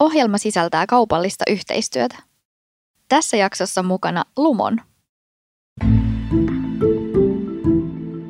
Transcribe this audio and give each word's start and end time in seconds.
Ohjelma 0.00 0.38
sisältää 0.38 0.86
kaupallista 0.86 1.44
yhteistyötä. 1.50 2.16
Tässä 3.08 3.36
jaksossa 3.36 3.82
mukana 3.82 4.24
Lumon. 4.36 4.80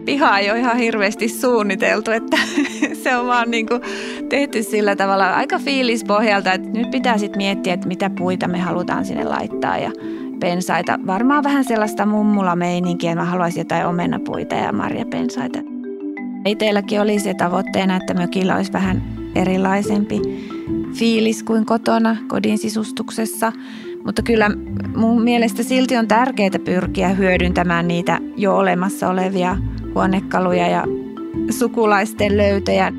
Piha 0.05 0.39
ei 0.39 0.51
ole 0.51 0.59
ihan 0.59 0.77
hirveästi 0.77 1.29
suunniteltu, 1.29 2.11
että 2.11 2.37
se 3.03 3.17
on 3.17 3.27
vaan 3.27 3.51
niin 3.51 3.67
kuin 3.67 3.81
tehty 4.29 4.63
sillä 4.63 4.97
tavalla 4.97 5.31
aika 5.31 5.59
fiilispohjalta, 5.59 6.53
että 6.53 6.69
nyt 6.69 6.90
pitää 6.90 7.19
sitten 7.19 7.38
miettiä, 7.38 7.74
että 7.74 7.88
mitä 7.88 8.10
puita 8.10 8.48
me 8.48 8.58
halutaan 8.58 9.04
sinne 9.04 9.24
laittaa 9.24 9.78
ja 9.78 9.90
pensaita. 10.40 10.98
Varmaan 11.06 11.44
vähän 11.44 11.64
sellaista 11.64 12.06
mummula-meininkiä, 12.06 13.14
mä 13.14 13.24
haluaisin 13.24 13.60
jotain 13.60 13.87
omenapuita 13.87 14.54
ja 14.54 14.72
marjapensaita. 14.72 15.58
Itselläkin 16.46 17.01
oli 17.01 17.19
se 17.19 17.34
tavoitteena, 17.34 17.96
että 17.96 18.14
mökillä 18.14 18.56
olisi 18.56 18.73
vähän 18.73 19.02
erilaisempi 19.34 20.20
fiilis 20.98 21.42
kuin 21.42 21.66
kotona 21.66 22.16
kodin 22.29 22.59
sisustuksessa. 22.59 23.52
Mutta 24.05 24.23
kyllä 24.23 24.51
mun 24.97 25.23
mielestä 25.23 25.62
silti 25.62 25.97
on 25.97 26.09
tärkeää 26.09 26.51
pyrkiä 26.65 27.09
hyödyntämään 27.09 27.88
niitä 27.88 28.19
jo 28.37 28.57
olemassa 28.57 29.09
olevia 29.09 29.57
huonekaluja 29.95 30.69
ja 30.69 30.85
sukulaisten 31.51 32.37
löytöjä. 32.37 32.93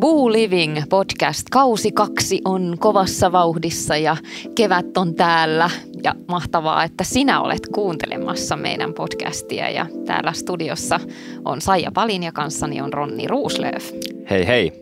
Boo 0.00 0.32
Living 0.32 0.82
podcast. 0.90 1.46
Kausi 1.50 1.92
kaksi 1.92 2.40
on 2.44 2.76
kovassa 2.78 3.32
vauhdissa 3.32 3.96
ja 3.96 4.16
kevät 4.54 4.96
on 4.96 5.14
täällä. 5.14 5.70
Ja 6.02 6.14
mahtavaa, 6.28 6.84
että 6.84 7.04
sinä 7.04 7.40
olet 7.40 7.68
kuuntelemassa 7.74 8.56
meidän 8.56 8.94
podcastia. 8.94 9.70
Ja 9.70 9.86
täällä 10.06 10.32
studiossa 10.32 11.00
on 11.44 11.60
Saija 11.60 11.90
Palin 11.92 12.22
ja 12.22 12.32
kanssani 12.32 12.80
on 12.80 12.92
Ronni 12.92 13.26
Ruuslöf. 13.26 13.90
Hei 14.30 14.46
hei! 14.46 14.72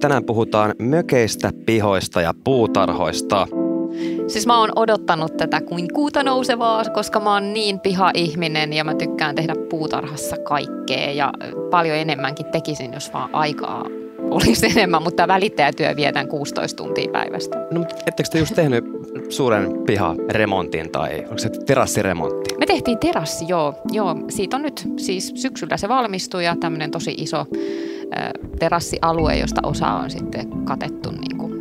Tänään 0.00 0.24
puhutaan 0.24 0.74
mökeistä, 0.78 1.52
pihoista 1.66 2.20
ja 2.20 2.34
puutarhoista– 2.44 3.46
Siis 4.26 4.46
mä 4.46 4.58
oon 4.58 4.72
odottanut 4.76 5.36
tätä 5.36 5.60
kuin 5.60 5.88
kuuta 5.94 6.22
nousevaa, 6.22 6.84
koska 6.94 7.20
mä 7.20 7.32
oon 7.32 7.52
niin 7.52 7.80
piha-ihminen 7.80 8.72
ja 8.72 8.84
mä 8.84 8.94
tykkään 8.94 9.34
tehdä 9.34 9.54
puutarhassa 9.70 10.36
kaikkea. 10.36 11.12
Ja 11.12 11.32
paljon 11.70 11.96
enemmänkin 11.96 12.46
tekisin, 12.46 12.92
jos 12.92 13.12
vaan 13.12 13.34
aikaa 13.34 13.84
olisi 14.30 14.66
enemmän, 14.66 15.02
mutta 15.02 15.28
välittäjätyö 15.28 15.96
vietän 15.96 16.28
16 16.28 16.76
tuntia 16.76 17.10
päivästä. 17.12 17.58
No, 17.70 17.78
mutta 17.78 17.96
ettekö 18.06 18.28
te 18.32 18.38
just 18.38 18.54
tehnyt 18.54 18.84
suuren 19.28 19.72
piharemontin 19.86 20.90
tai 20.90 21.18
onko 21.18 21.38
se 21.38 21.48
terassiremontti? 21.48 22.54
Me 22.58 22.66
tehtiin 22.66 22.98
terassi, 22.98 23.44
joo. 23.48 23.74
joo. 23.92 24.16
Siitä 24.28 24.56
on 24.56 24.62
nyt 24.62 24.88
siis 24.96 25.32
syksyllä 25.34 25.76
se 25.76 25.88
valmistui 25.88 26.44
ja 26.44 26.56
tämmöinen 26.60 26.90
tosi 26.90 27.14
iso 27.16 27.38
äh, 27.38 27.46
terassialue, 28.58 29.36
josta 29.36 29.60
osa 29.64 29.88
on 29.88 30.10
sitten 30.10 30.48
katettu 30.64 31.10
niin 31.10 31.38
kuin 31.38 31.60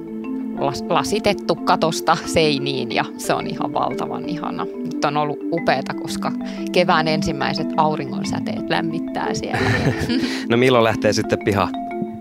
lasitettu 0.90 1.56
katosta 1.56 2.18
seiniin 2.26 2.92
ja 2.92 3.06
se 3.18 3.34
on 3.34 3.48
ihan 3.48 3.74
valtavan 3.74 4.30
ihana. 4.30 4.66
Nyt 4.66 5.06
on 5.06 5.18
ollut 5.18 5.40
upeata, 5.52 5.94
koska 5.94 6.32
kevään 6.72 7.08
ensimmäiset 7.08 7.68
auringonsäteet 7.78 8.70
lämmittää 8.70 9.34
siellä. 9.34 9.60
no 10.50 10.58
milloin 10.58 10.84
lähtee 10.84 11.14
sitten 11.14 11.40
piha, 11.46 11.70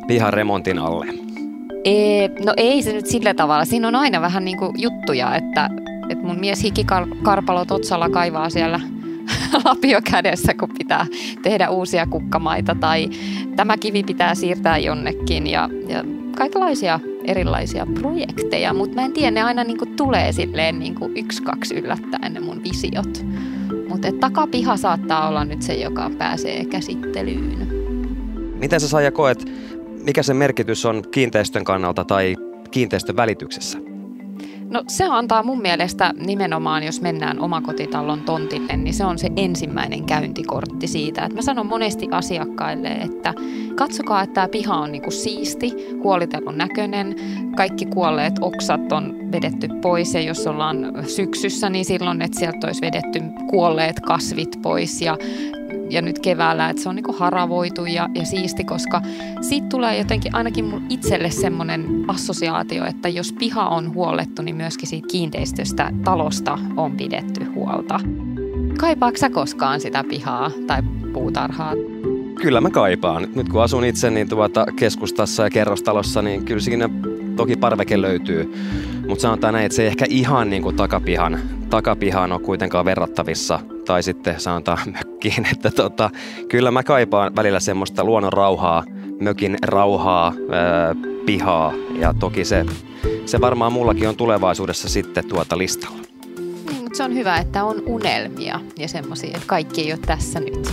piha 0.09 0.31
remontin 0.31 0.78
alle? 0.78 1.06
Ee, 1.84 2.28
no 2.45 2.53
ei 2.56 2.83
se 2.83 2.92
nyt 2.92 3.06
sillä 3.06 3.34
tavalla. 3.34 3.64
Siinä 3.64 3.89
on 3.89 3.95
aina 3.95 4.20
vähän 4.20 4.45
niin 4.45 4.59
kuin 4.59 4.73
juttuja, 4.77 5.37
että, 5.37 5.70
että 6.09 6.27
mun 6.27 6.41
mies 6.41 6.62
hikikarpalo 6.62 7.64
Totsalla 7.64 8.09
kaivaa 8.09 8.51
siellä 8.51 8.81
lapio 9.64 10.01
kädessä, 10.11 10.55
kun 10.55 10.69
pitää 10.79 11.06
tehdä 11.42 11.70
uusia 11.70 12.06
kukkamaita 12.06 12.75
tai 12.75 13.09
tämä 13.56 13.77
kivi 13.77 14.03
pitää 14.03 14.34
siirtää 14.34 14.79
jonnekin 14.79 15.47
ja, 15.47 15.69
ja 15.89 16.05
kaikenlaisia 16.36 17.01
erilaisia 17.25 17.86
projekteja, 18.01 18.75
mutta 18.75 18.95
mä 18.95 19.05
en 19.05 19.12
tiedä, 19.12 19.31
ne 19.31 19.42
aina 19.42 19.64
niinku 19.64 19.86
tulee 19.86 20.33
silleen 20.33 20.79
niinku 20.79 21.11
yksi, 21.17 21.42
kaksi 21.42 21.75
yllättäen 21.75 22.34
ne 22.34 22.41
mun 22.41 22.63
visiot. 22.63 23.25
Mutta 23.89 24.08
takapiha 24.20 24.77
saattaa 24.77 25.29
olla 25.29 25.45
nyt 25.45 25.63
se, 25.63 25.75
joka 25.75 26.11
pääsee 26.19 26.64
käsittelyyn. 26.64 27.69
Miten 28.58 28.80
sä 28.80 28.89
Saija 28.89 29.11
koet, 29.11 29.45
mikä 30.08 30.23
se 30.23 30.35
merkitys 30.35 30.86
on 30.86 31.02
kiinteistön 31.11 31.64
kannalta 31.64 32.05
tai 32.05 32.36
kiinteistön 32.70 33.17
välityksessä? 33.17 33.79
No 34.70 34.83
se 34.86 35.05
antaa 35.05 35.42
mun 35.42 35.63
mielestä 35.63 36.13
nimenomaan, 36.27 36.83
jos 36.83 37.01
mennään 37.01 37.41
omakotitalon 37.41 38.20
tontille, 38.20 38.77
niin 38.77 38.95
se 38.95 39.05
on 39.05 39.19
se 39.19 39.29
ensimmäinen 39.36 40.05
käyntikortti 40.05 40.86
siitä. 40.86 41.23
Että 41.24 41.35
mä 41.35 41.42
sanon 41.42 41.67
monesti 41.67 42.08
asiakkaille, 42.11 42.89
että 42.89 43.35
katsokaa, 43.74 44.23
että 44.23 44.35
tämä 44.35 44.48
piha 44.48 44.77
on 44.77 44.92
niinku 44.92 45.11
siisti, 45.11 45.73
huolitellun 46.02 46.58
näköinen, 46.58 47.17
kaikki 47.57 47.86
kuolleet 47.86 48.35
oksat 48.40 48.92
on 48.92 49.14
vedetty 49.33 49.69
pois 49.83 50.14
ja 50.14 50.20
jos 50.20 50.46
ollaan 50.46 50.95
syksyssä, 51.07 51.70
niin 51.70 51.85
silloin, 51.85 52.23
että 52.23 52.39
sieltä 52.39 52.67
olisi 52.67 52.80
vedetty 52.80 53.20
kuolleet 53.51 54.01
kasvit 54.01 54.58
pois 54.63 55.02
ja 55.02 55.17
ja 55.91 56.03
nyt 56.03 56.19
keväällä, 56.19 56.71
että 56.71 56.83
se 56.83 56.89
on 56.89 56.95
niinku 56.95 57.13
haravoitu 57.13 57.85
ja, 57.85 58.09
ja 58.15 58.25
siisti, 58.25 58.65
koska 58.65 59.03
siitä 59.41 59.67
tulee 59.69 59.99
jotenkin 59.99 60.35
ainakin 60.35 60.65
mun 60.65 60.83
itselle 60.89 61.31
semmoinen 61.31 62.05
assosiaatio, 62.09 62.85
että 62.85 63.09
jos 63.09 63.33
piha 63.33 63.69
on 63.69 63.95
huollettu, 63.95 64.43
niin 64.43 64.57
myöskin 64.57 64.89
siitä 64.89 65.09
kiinteistöstä, 65.11 65.93
talosta 66.05 66.59
on 66.77 66.97
pidetty 66.97 67.45
huolta. 67.45 68.01
Kaipaatko 68.79 69.19
sä 69.19 69.31
koskaan 69.31 69.81
sitä 69.81 70.05
pihaa 70.05 70.51
tai 70.67 70.83
puutarhaa? 71.13 71.73
Kyllä 72.43 72.61
mä 72.61 72.70
kaipaan. 72.70 73.29
Nyt 73.35 73.49
kun 73.49 73.63
asun 73.63 73.85
itse 73.85 74.11
niin 74.11 74.29
tuota 74.29 74.67
keskustassa 74.77 75.43
ja 75.43 75.51
kerrostalossa, 75.51 76.23
niin 76.23 76.45
kyllä 76.45 76.61
siinä 76.61 76.91
toki 77.37 77.57
parveke 77.57 78.01
löytyy. 78.01 78.55
Mutta 79.09 79.23
sanotaan 79.23 79.55
näin, 79.55 79.67
että 79.67 79.77
se 79.77 79.83
ei 79.83 79.89
ehkä 79.89 80.05
ihan 80.09 80.51
niin 80.51 80.63
kuin 80.63 80.77
takapihan, 80.77 81.39
takapihaan 81.70 82.33
ole 82.33 82.41
kuitenkaan 82.41 82.85
verrattavissa 82.85 83.61
tai 83.89 84.03
sitten 84.03 84.41
sanotaan 84.41 84.79
mökkiin, 84.93 85.47
että 85.53 85.71
tota, 85.71 86.11
kyllä 86.49 86.71
mä 86.71 86.83
kaipaan 86.83 87.37
välillä 87.37 87.61
semmoista 87.61 88.05
luonnon 88.05 88.33
rauhaa, 88.33 88.85
mökin 89.21 89.57
rauhaa, 89.63 90.33
ää, 90.51 90.95
pihaa 91.27 91.73
ja 91.99 92.15
toki 92.15 92.45
se, 92.45 92.67
se 93.27 93.41
varmaan 93.41 93.73
mullakin 93.73 94.09
on 94.09 94.17
tulevaisuudessa 94.17 94.89
sitten 94.89 95.29
tuota 95.29 95.59
listalla. 95.59 95.99
Niin, 96.71 96.83
mutta 96.83 96.97
se 96.97 97.03
on 97.03 97.15
hyvä, 97.15 97.37
että 97.37 97.65
on 97.65 97.83
unelmia 97.87 98.61
ja 98.79 98.89
semmoisia, 98.89 99.31
että 99.35 99.47
kaikki 99.47 99.81
ei 99.81 99.93
ole 99.93 100.01
tässä 100.07 100.41
nyt. 100.41 100.73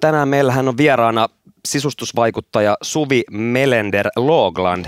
Tänään 0.00 0.28
meillähän 0.28 0.68
on 0.68 0.76
vieraana 0.76 1.28
sisustusvaikuttaja 1.68 2.76
Suvi 2.82 3.22
Melender 3.30 4.08
Logland. 4.16 4.86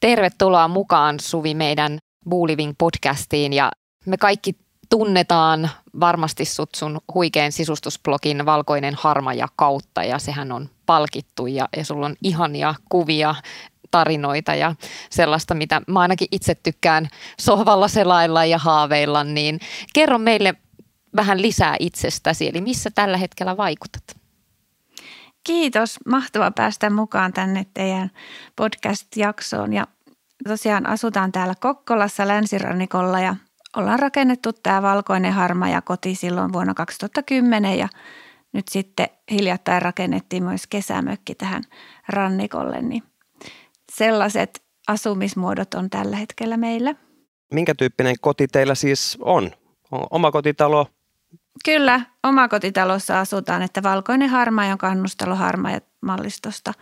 Tervetuloa 0.00 0.68
mukaan 0.68 1.20
Suvi 1.20 1.54
meidän 1.54 1.98
Booliving 2.28 2.74
podcastiin 2.78 3.52
ja 3.52 3.70
me 4.06 4.16
kaikki 4.16 4.56
tunnetaan 4.90 5.70
varmasti 6.00 6.44
sut 6.44 6.74
sun 6.74 7.00
huikean 7.14 7.52
sisustusblogin 7.52 8.46
Valkoinen 8.46 8.94
harmaja 8.98 9.48
kautta 9.56 10.04
ja 10.04 10.18
sehän 10.18 10.52
on 10.52 10.70
palkittu 10.86 11.46
ja, 11.46 11.68
ja 11.76 11.84
sulla 11.84 12.06
on 12.06 12.16
ihania 12.22 12.74
kuvia 12.88 13.34
tarinoita 13.90 14.54
ja 14.54 14.74
sellaista, 15.10 15.54
mitä 15.54 15.82
mä 15.86 16.00
ainakin 16.00 16.28
itse 16.32 16.54
tykkään 16.54 17.08
sohvalla 17.40 17.88
selailla 17.88 18.44
ja 18.44 18.58
haaveilla, 18.58 19.24
niin 19.24 19.60
kerro 19.94 20.18
meille 20.18 20.54
vähän 21.16 21.42
lisää 21.42 21.76
itsestäsi, 21.78 22.48
eli 22.48 22.60
missä 22.60 22.90
tällä 22.94 23.16
hetkellä 23.16 23.56
vaikutat? 23.56 24.02
Kiitos. 25.44 25.98
Mahtava 26.06 26.50
päästä 26.50 26.90
mukaan 26.90 27.32
tänne 27.32 27.66
teidän 27.74 28.10
podcast-jaksoon 28.56 29.72
ja 29.72 29.86
tosiaan 30.48 30.86
asutaan 30.86 31.32
täällä 31.32 31.54
Kokkolassa 31.60 32.28
länsirannikolla 32.28 33.20
ja 33.20 33.36
ollaan 33.76 33.98
rakennettu 33.98 34.52
tämä 34.52 34.82
valkoinen 34.82 35.32
harma 35.32 35.68
ja 35.68 35.82
koti 35.82 36.14
silloin 36.14 36.52
vuonna 36.52 36.74
2010 36.74 37.78
ja 37.78 37.88
nyt 38.52 38.68
sitten 38.68 39.06
hiljattain 39.30 39.82
rakennettiin 39.82 40.44
myös 40.44 40.66
kesämökki 40.66 41.34
tähän 41.34 41.62
rannikolle, 42.08 42.82
niin 42.82 43.02
sellaiset 43.92 44.62
asumismuodot 44.88 45.74
on 45.74 45.90
tällä 45.90 46.16
hetkellä 46.16 46.56
meillä. 46.56 46.94
Minkä 47.54 47.74
tyyppinen 47.74 48.14
koti 48.20 48.48
teillä 48.48 48.74
siis 48.74 49.18
on? 49.20 49.50
on 49.90 50.06
oma 50.10 50.30
kotitalo? 50.30 50.86
Kyllä, 51.64 52.00
omakotitalossa 52.22 53.20
asutaan, 53.20 53.62
että 53.62 53.82
valkoinen 53.82 54.28
harma 54.28 54.64
ja 54.64 54.76
kannustalo 54.76 55.34
harma 55.34 55.70
ja 55.70 55.80
mallistosta 56.00 56.72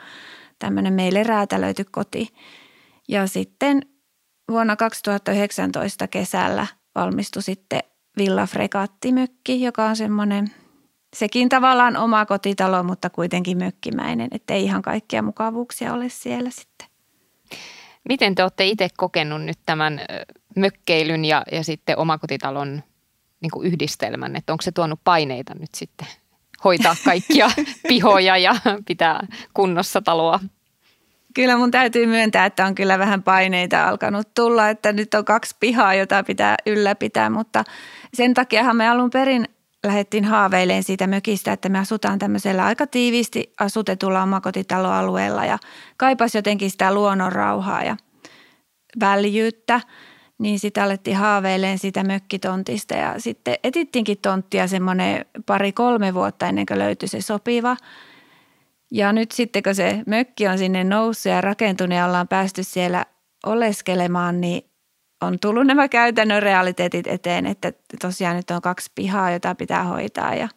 tämmöinen 0.58 0.93
meille 0.93 1.23
räätälöity 1.23 1.85
koti– 1.85 2.29
ja 3.11 3.27
sitten 3.27 3.83
vuonna 4.51 4.77
2019 4.77 6.09
kesällä 6.09 6.67
valmistui 6.95 7.43
sitten 7.43 7.81
Villa 8.19 8.47
Fregattimökki, 8.47 9.62
joka 9.62 9.85
on 9.85 9.97
semmoinen, 9.97 10.51
sekin 11.17 11.49
tavallaan 11.49 11.97
oma 11.97 12.27
kotitalo, 12.27 12.83
mutta 12.83 13.11
kuitenkin 13.11 13.59
mökkimäinen, 13.59 14.29
että 14.33 14.55
ei 14.55 14.65
ihan 14.65 14.83
kaikkia 14.83 15.23
mukavuuksia 15.23 15.93
ole 15.93 16.09
siellä 16.09 16.51
sitten. 16.51 16.89
Miten 18.09 18.35
te 18.35 18.43
olette 18.43 18.67
itse 18.67 18.89
kokenut 18.97 19.43
nyt 19.43 19.59
tämän 19.67 20.01
mökkeilyn 20.57 21.25
ja, 21.25 21.43
ja 21.53 21.65
sitten 21.65 21.99
omakotitalon 21.99 22.83
niin 23.41 23.51
kuin 23.51 23.67
yhdistelmän, 23.67 24.37
että 24.37 24.53
onko 24.53 24.62
se 24.62 24.73
tuonut 24.73 25.01
paineita 25.05 25.55
nyt 25.55 25.75
sitten 25.75 26.09
hoitaa 26.65 26.97
kaikkia 27.05 27.51
pihoja 27.89 28.37
ja 28.37 28.55
pitää 28.87 29.27
kunnossa 29.55 30.03
taloa. 30.03 30.41
Kyllä 31.35 31.56
mun 31.56 31.71
täytyy 31.71 32.06
myöntää, 32.06 32.47
että 32.47 32.67
on 32.67 32.75
kyllä 32.75 32.99
vähän 32.99 33.23
paineita 33.23 33.88
alkanut 33.88 34.35
tulla, 34.35 34.69
että 34.69 34.93
nyt 34.93 35.15
on 35.15 35.25
kaksi 35.25 35.56
pihaa, 35.61 35.94
jota 35.94 36.23
pitää 36.23 36.56
ylläpitää, 36.67 37.31
mutta 37.31 37.65
sen 38.15 38.35
takiahan 38.35 38.77
me 38.77 38.88
alun 38.88 39.11
perin 39.11 39.49
lähdettiin 39.87 40.25
haaveilemaan 40.25 40.82
siitä 40.82 41.06
mökistä, 41.06 41.53
että 41.53 41.69
me 41.69 41.79
asutaan 41.79 42.19
tämmöisellä 42.19 42.65
aika 42.65 42.87
tiiviisti 42.87 43.53
asutetulla 43.61 44.23
omakotitaloalueella 44.23 45.44
ja 45.44 45.59
kaipas 45.97 46.35
jotenkin 46.35 46.71
sitä 46.71 46.94
luonnon 46.94 47.33
rauhaa 47.33 47.85
ja 47.85 47.97
väljyyttä, 49.00 49.81
niin 50.38 50.59
sitä 50.59 50.85
alettiin 50.85 51.17
haaveilemaan 51.17 51.79
sitä 51.79 52.05
mökkitontista 52.05 52.94
ja 52.94 53.15
sitten 53.19 53.55
etittiinkin 53.65 54.19
tonttia 54.19 54.69
semmoinen 54.69 55.25
pari-kolme 55.47 56.15
vuotta 56.15 56.47
ennen 56.47 56.67
kuin 56.67 56.79
löytyi 56.79 57.09
se 57.09 57.21
sopiva. 57.21 57.76
Ja 58.90 59.12
nyt 59.12 59.32
sitten 59.32 59.62
kun 59.62 59.75
se 59.75 60.02
mökki 60.06 60.48
on 60.48 60.58
sinne 60.58 60.84
noussut 60.84 61.32
ja 61.32 61.40
rakentunut 61.40 61.98
ja 61.98 62.06
ollaan 62.06 62.28
päästy 62.28 62.62
siellä 62.62 63.04
oleskelemaan, 63.46 64.40
niin 64.40 64.70
on 65.20 65.38
tullut 65.38 65.66
nämä 65.66 65.88
käytännön 65.88 66.42
realiteetit 66.42 67.06
eteen, 67.06 67.46
että 67.46 67.72
tosiaan 68.00 68.37
nyt 68.37 68.50
on 68.50 68.60
kaksi 68.60 68.90
pihaa, 68.94 69.31
jota 69.31 69.54
pitää 69.54 69.84
hoitaa 69.84 70.34
ja 70.34 70.48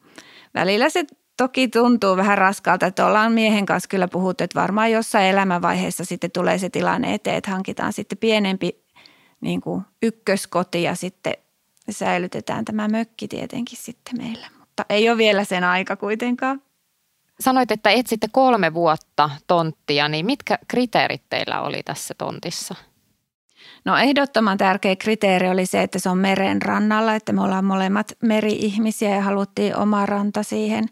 välillä 0.54 0.90
se 0.90 1.06
toki 1.38 1.68
tuntuu 1.68 2.18
vähän 2.18 2.38
raskalta, 2.38 2.86
että 2.86 3.06
ollaan 3.06 3.32
miehen 3.32 3.66
kanssa 3.66 3.90
kyllä 3.90 4.08
puhuttu, 4.08 4.44
että 4.44 4.60
varmaan 4.60 4.92
jossain 4.92 5.26
elämänvaiheessa 5.26 6.06
sitten 6.06 6.32
tulee 6.32 6.58
se 6.58 6.70
tilanne 6.70 7.14
eteen, 7.14 7.38
että 7.38 7.52
hankitaan 7.52 7.94
sitten 7.94 8.18
pienempi 8.18 8.84
niin 9.42 9.62
kuin 9.62 9.82
ykköskoti 10.04 10.84
ja 10.84 10.96
sitten 10.96 11.34
säilytetään 11.90 12.66
tämä 12.66 12.88
mökki 12.88 13.28
tietenkin 13.28 13.78
sitten 13.78 14.18
meillä, 14.18 14.48
mutta 14.60 14.86
ei 14.90 15.10
ole 15.10 15.18
vielä 15.18 15.44
sen 15.44 15.64
aika 15.64 15.96
kuitenkaan. 15.96 16.62
Sanoit, 17.40 17.72
että 17.72 17.90
etsitte 17.90 18.28
kolme 18.32 18.74
vuotta 18.74 19.30
tonttia, 19.48 20.08
niin 20.08 20.26
mitkä 20.26 20.58
kriteerit 20.68 21.24
teillä 21.30 21.62
oli 21.62 21.84
tässä 21.84 22.14
tontissa? 22.18 22.76
No 23.86 23.98
ehdottoman 23.98 24.58
tärkeä 24.58 24.96
kriteeri 24.96 25.50
oli 25.50 25.66
se, 25.66 25.82
että 25.82 26.00
se 26.00 26.10
on 26.10 26.18
meren 26.18 26.62
rannalla, 26.62 27.16
että 27.16 27.34
me 27.34 27.42
ollaan 27.42 27.66
molemmat 27.66 28.12
meri-ihmisiä 28.24 29.16
ja 29.16 29.22
haluttiin 29.22 29.78
oma 29.78 30.06
ranta 30.06 30.44
siihen. 30.44 30.86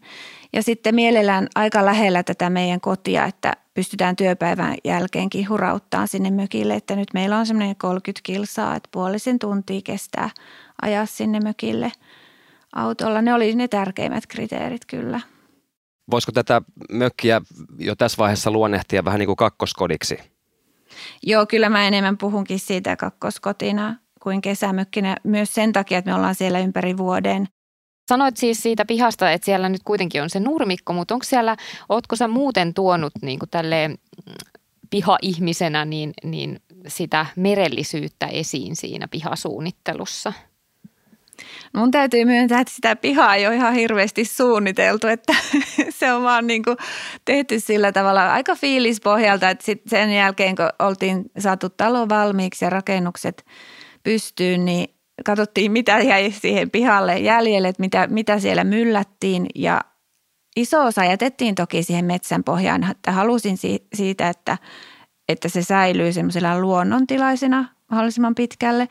Ja 0.52 0.62
sitten 0.62 0.94
mielellään 0.94 1.48
aika 1.54 1.84
lähellä 1.84 2.22
tätä 2.22 2.50
meidän 2.50 2.80
kotia, 2.80 3.24
että 3.24 3.52
pystytään 3.74 4.16
työpäivän 4.16 4.76
jälkeenkin 4.84 5.48
hurauttaa 5.48 6.06
sinne 6.06 6.30
mökille. 6.30 6.74
Että 6.74 6.96
nyt 6.96 7.08
meillä 7.14 7.38
on 7.38 7.46
semmoinen 7.46 7.76
30 7.76 8.20
kilsaa, 8.22 8.76
että 8.76 8.88
puolisen 8.92 9.38
tuntia 9.38 9.80
kestää 9.84 10.30
ajaa 10.82 11.06
sinne 11.06 11.40
mökille 11.40 11.92
autolla. 12.72 13.22
Ne 13.22 13.34
oli 13.34 13.54
ne 13.54 13.68
tärkeimmät 13.68 14.26
kriteerit 14.26 14.84
kyllä. 14.84 15.20
Voisiko 16.12 16.32
tätä 16.32 16.62
mökkiä 16.90 17.40
jo 17.78 17.94
tässä 17.96 18.18
vaiheessa 18.18 18.50
luonnehtia 18.50 19.04
vähän 19.04 19.18
niin 19.18 19.26
kuin 19.26 19.36
kakkoskodiksi? 19.36 20.18
Joo, 21.22 21.46
kyllä 21.46 21.68
mä 21.68 21.86
enemmän 21.86 22.18
puhunkin 22.18 22.58
siitä 22.58 22.96
kakkoskotina 22.96 23.96
kuin 24.22 24.40
kesämökkinä 24.40 25.16
myös 25.24 25.54
sen 25.54 25.72
takia, 25.72 25.98
että 25.98 26.10
me 26.10 26.14
ollaan 26.14 26.34
siellä 26.34 26.58
ympäri 26.58 26.96
vuoden. 26.96 27.48
Sanoit 28.08 28.36
siis 28.36 28.62
siitä 28.62 28.84
pihasta, 28.84 29.30
että 29.30 29.44
siellä 29.44 29.68
nyt 29.68 29.82
kuitenkin 29.84 30.22
on 30.22 30.30
se 30.30 30.40
nurmikko, 30.40 30.92
mutta 30.92 31.14
onko 31.14 31.24
siellä, 31.24 31.56
ootko 31.88 32.16
sä 32.16 32.28
muuten 32.28 32.74
tuonut 32.74 33.12
niin 33.22 33.38
kuin 33.38 33.50
tälleen 33.50 33.90
mm, 33.90 34.34
piha-ihmisenä 34.90 35.84
niin, 35.84 36.12
niin 36.24 36.60
sitä 36.86 37.26
merellisyyttä 37.36 38.26
esiin 38.26 38.76
siinä 38.76 39.08
pihasuunnittelussa? 39.08 40.32
Mun 41.72 41.90
täytyy 41.90 42.24
myöntää, 42.24 42.60
että 42.60 42.74
sitä 42.74 42.96
pihaa 42.96 43.34
ei 43.34 43.46
ole 43.46 43.54
ihan 43.54 43.74
hirveästi 43.74 44.24
suunniteltu, 44.24 45.06
että 45.06 45.34
se 45.98 46.12
on 46.12 46.22
vaan 46.22 46.46
niin 46.46 46.62
kuin 46.62 46.76
tehty 47.24 47.60
sillä 47.60 47.92
tavalla 47.92 48.32
aika 48.32 48.54
fiilispohjalta, 48.54 49.50
että 49.50 49.64
sit 49.64 49.82
sen 49.86 50.12
jälkeen 50.12 50.56
kun 50.56 50.68
oltiin 50.78 51.24
saatu 51.38 51.68
talo 51.68 52.08
valmiiksi 52.08 52.64
ja 52.64 52.70
rakennukset 52.70 53.44
pystyyn, 54.02 54.64
niin 54.64 54.94
katsottiin 55.24 55.72
mitä 55.72 55.98
jäi 55.98 56.30
siihen 56.30 56.70
pihalle 56.70 57.18
jäljelle, 57.18 57.68
että 57.68 57.82
mitä, 57.82 58.06
mitä 58.06 58.38
siellä 58.38 58.64
myllättiin. 58.64 59.46
Ja 59.54 59.80
iso 60.56 60.84
osa 60.84 61.04
jätettiin 61.04 61.54
toki 61.54 61.82
siihen 61.82 62.04
metsän 62.04 62.44
pohjaan, 62.44 62.90
että 62.90 63.12
halusin 63.12 63.56
siitä, 63.94 64.28
että, 64.28 64.58
että 65.28 65.48
se 65.48 65.62
säilyy 65.62 66.12
semmoisella 66.12 66.60
luonnontilaisena 66.60 67.68
mahdollisimman 67.90 68.34
pitkälle, 68.34 68.88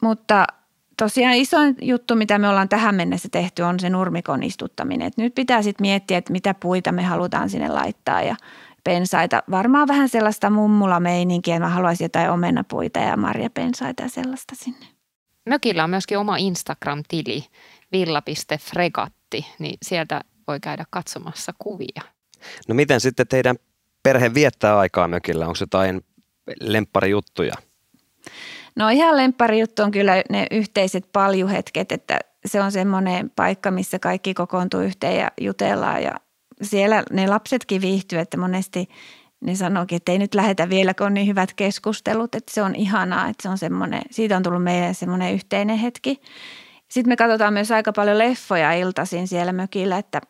mutta– 0.00 0.46
tosiaan 0.96 1.34
isoin 1.34 1.76
juttu, 1.80 2.16
mitä 2.16 2.38
me 2.38 2.48
ollaan 2.48 2.68
tähän 2.68 2.94
mennessä 2.94 3.28
tehty, 3.32 3.62
on 3.62 3.80
se 3.80 3.90
nurmikon 3.90 4.42
istuttaminen. 4.42 5.06
Et 5.06 5.16
nyt 5.16 5.34
pitää 5.34 5.62
sitten 5.62 5.84
miettiä, 5.84 6.18
että 6.18 6.32
mitä 6.32 6.54
puita 6.54 6.92
me 6.92 7.02
halutaan 7.02 7.50
sinne 7.50 7.68
laittaa 7.68 8.22
ja 8.22 8.36
pensaita. 8.84 9.42
Varmaan 9.50 9.88
vähän 9.88 10.08
sellaista 10.08 10.50
mummula-meininkiä, 10.50 11.60
mä 11.60 11.68
haluaisin 11.68 12.04
jotain 12.04 12.30
omenapuita 12.30 12.98
ja 12.98 13.16
marjapensaita 13.16 14.02
ja 14.02 14.08
sellaista 14.08 14.54
sinne. 14.54 14.86
Mökillä 15.48 15.84
on 15.84 15.90
myöskin 15.90 16.18
oma 16.18 16.36
Instagram-tili, 16.36 17.44
villa.fregatti, 17.92 19.46
niin 19.58 19.78
sieltä 19.82 20.20
voi 20.48 20.60
käydä 20.60 20.84
katsomassa 20.90 21.52
kuvia. 21.58 22.02
No 22.68 22.74
miten 22.74 23.00
sitten 23.00 23.28
teidän 23.28 23.56
perhe 24.02 24.34
viettää 24.34 24.78
aikaa 24.78 25.08
mökillä? 25.08 25.46
Onko 25.46 25.56
jotain 25.60 26.00
lempparijuttuja? 26.60 27.54
No 28.76 28.88
ihan 28.88 29.16
lemppari 29.16 29.60
juttu 29.60 29.82
on 29.82 29.90
kyllä 29.90 30.22
ne 30.30 30.46
yhteiset 30.50 31.08
paljuhetket, 31.12 31.92
että 31.92 32.18
se 32.46 32.62
on 32.62 32.72
semmoinen 32.72 33.30
paikka, 33.36 33.70
missä 33.70 33.98
kaikki 33.98 34.34
kokoontuu 34.34 34.80
yhteen 34.80 35.18
ja 35.18 35.30
jutellaan 35.40 36.02
ja 36.02 36.12
siellä 36.62 37.02
ne 37.10 37.26
lapsetkin 37.26 37.80
viihtyy, 37.80 38.18
että 38.18 38.36
monesti 38.36 38.88
ne 39.40 39.54
sanookin, 39.54 39.96
että 39.96 40.12
ei 40.12 40.18
nyt 40.18 40.34
lähetä 40.34 40.68
vielä, 40.68 40.94
kun 40.94 41.06
on 41.06 41.14
niin 41.14 41.26
hyvät 41.26 41.54
keskustelut, 41.54 42.34
että 42.34 42.54
se 42.54 42.62
on 42.62 42.74
ihanaa, 42.74 43.28
että 43.28 43.42
se 43.42 43.48
on 43.48 43.58
semmoinen, 43.58 44.02
siitä 44.10 44.36
on 44.36 44.42
tullut 44.42 44.62
meille 44.62 44.94
semmoinen 44.94 45.34
yhteinen 45.34 45.78
hetki. 45.78 46.20
Sitten 46.88 47.08
me 47.12 47.16
katsotaan 47.16 47.52
myös 47.52 47.70
aika 47.70 47.92
paljon 47.92 48.18
leffoja 48.18 48.72
iltaisin 48.72 49.28
siellä 49.28 49.52
mökillä, 49.52 49.98
että 49.98 50.20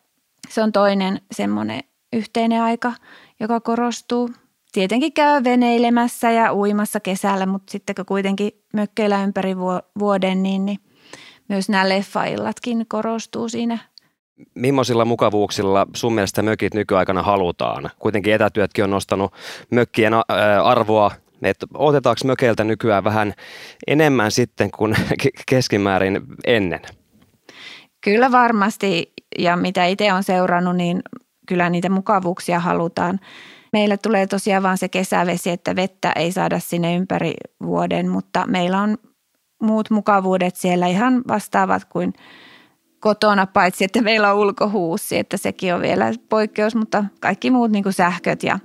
se 0.49 0.61
on 0.61 0.71
toinen 0.71 1.21
semmoinen 1.31 1.81
yhteinen 2.13 2.61
aika, 2.61 2.93
joka 3.39 3.59
korostuu 3.59 4.29
tietenkin 4.73 5.13
käy 5.13 5.43
veneilemässä 5.43 6.31
ja 6.31 6.53
uimassa 6.53 6.99
kesällä, 6.99 7.45
mutta 7.45 7.71
sitten 7.71 7.95
kun 7.95 8.05
kuitenkin 8.05 8.51
mökkeillä 8.73 9.23
ympäri 9.23 9.57
vuoden, 9.99 10.43
niin, 10.43 10.65
niin 10.65 10.79
myös 11.49 11.69
nämä 11.69 11.89
leffaillatkin 11.89 12.85
korostuu 12.87 13.49
siinä. 13.49 13.77
Millaisilla 14.55 15.05
mukavuuksilla 15.05 15.87
sun 15.95 16.13
mielestä 16.13 16.41
mökit 16.41 16.73
nykyaikana 16.73 17.23
halutaan? 17.23 17.89
Kuitenkin 17.99 18.33
etätyötkin 18.33 18.83
on 18.83 18.89
nostanut 18.89 19.33
mökkien 19.71 20.13
arvoa 20.63 21.11
että 21.43 21.67
otetaanko 21.73 22.19
mökeiltä 22.25 22.63
nykyään 22.63 23.03
vähän 23.03 23.33
enemmän 23.87 24.31
sitten 24.31 24.71
kuin 24.71 24.95
keskimäärin 25.49 26.21
ennen? 26.45 26.81
Kyllä 28.01 28.31
varmasti 28.31 29.13
ja 29.39 29.55
mitä 29.55 29.85
itse 29.85 30.13
on 30.13 30.23
seurannut, 30.23 30.75
niin 30.75 31.01
kyllä 31.47 31.69
niitä 31.69 31.89
mukavuuksia 31.89 32.59
halutaan. 32.59 33.19
Meillä 33.73 33.97
tulee 33.97 34.27
tosiaan 34.27 34.63
vain 34.63 34.77
se 34.77 34.89
kesävesi, 34.89 35.49
että 35.49 35.75
vettä 35.75 36.11
ei 36.11 36.31
saada 36.31 36.59
sinne 36.59 36.95
ympäri 36.95 37.33
vuoden, 37.63 38.09
mutta 38.09 38.47
meillä 38.47 38.81
on 38.81 38.97
muut 39.61 39.89
mukavuudet 39.89 40.55
siellä 40.55 40.87
ihan 40.87 41.21
vastaavat 41.27 41.85
kuin 41.85 42.13
kotona, 42.99 43.45
paitsi 43.45 43.83
että 43.83 44.01
meillä 44.01 44.33
on 44.33 44.39
ulkohuussi, 44.39 45.17
että 45.17 45.37
sekin 45.37 45.73
on 45.73 45.81
vielä 45.81 46.13
poikkeus, 46.29 46.75
mutta 46.75 47.05
kaikki 47.19 47.51
muut 47.51 47.71
niin 47.71 47.83
kuin 47.83 47.93
sähköt 47.93 48.43
ja 48.43 48.59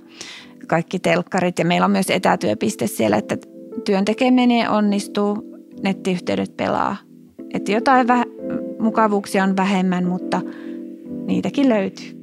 kaikki 0.67 0.99
telkkarit 0.99 1.59
ja 1.59 1.65
meillä 1.65 1.85
on 1.85 1.91
myös 1.91 2.09
etätyöpiste 2.09 2.87
siellä, 2.87 3.17
että 3.17 3.37
työn 3.85 4.05
tekeminen 4.05 4.69
onnistuu, 4.69 5.37
nettiyhteydet 5.83 6.57
pelaa. 6.57 6.97
Että 7.53 7.71
jotain 7.71 8.07
väh- 8.07 8.81
mukavuuksia 8.81 9.43
on 9.43 9.57
vähemmän, 9.57 10.05
mutta 10.05 10.41
niitäkin 11.25 11.69
löytyy. 11.69 12.18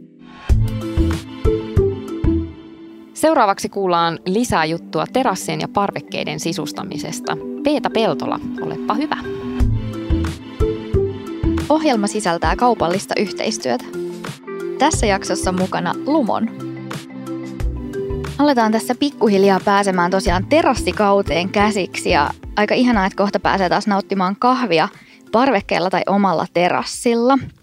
Seuraavaksi 3.16 3.68
kuullaan 3.68 4.18
lisää 4.26 4.64
juttua 4.64 5.04
terassien 5.12 5.60
ja 5.60 5.68
parvekkeiden 5.68 6.40
sisustamisesta. 6.40 7.36
Peeta 7.64 7.90
Peltola, 7.90 8.40
olepa 8.60 8.94
hyvä. 8.94 9.16
Ohjelma 11.68 12.06
sisältää 12.06 12.56
kaupallista 12.56 13.14
yhteistyötä. 13.18 13.84
Tässä 14.78 15.06
jaksossa 15.06 15.52
mukana 15.52 15.94
Lumon. 16.06 16.48
Aletaan 18.38 18.72
tässä 18.72 18.94
pikkuhiljaa 18.94 19.60
pääsemään 19.64 20.10
tosiaan 20.10 20.46
terassikauteen 20.46 21.48
käsiksi 21.48 22.10
ja 22.10 22.30
aika 22.56 22.74
ihanaa, 22.74 23.06
että 23.06 23.16
kohta 23.16 23.40
pääsee 23.40 23.68
taas 23.68 23.86
nauttimaan 23.86 24.36
kahvia 24.38 24.88
parvekkeella 25.32 25.90
tai 25.90 26.02
omalla 26.06 26.46
terassilla– 26.54 27.38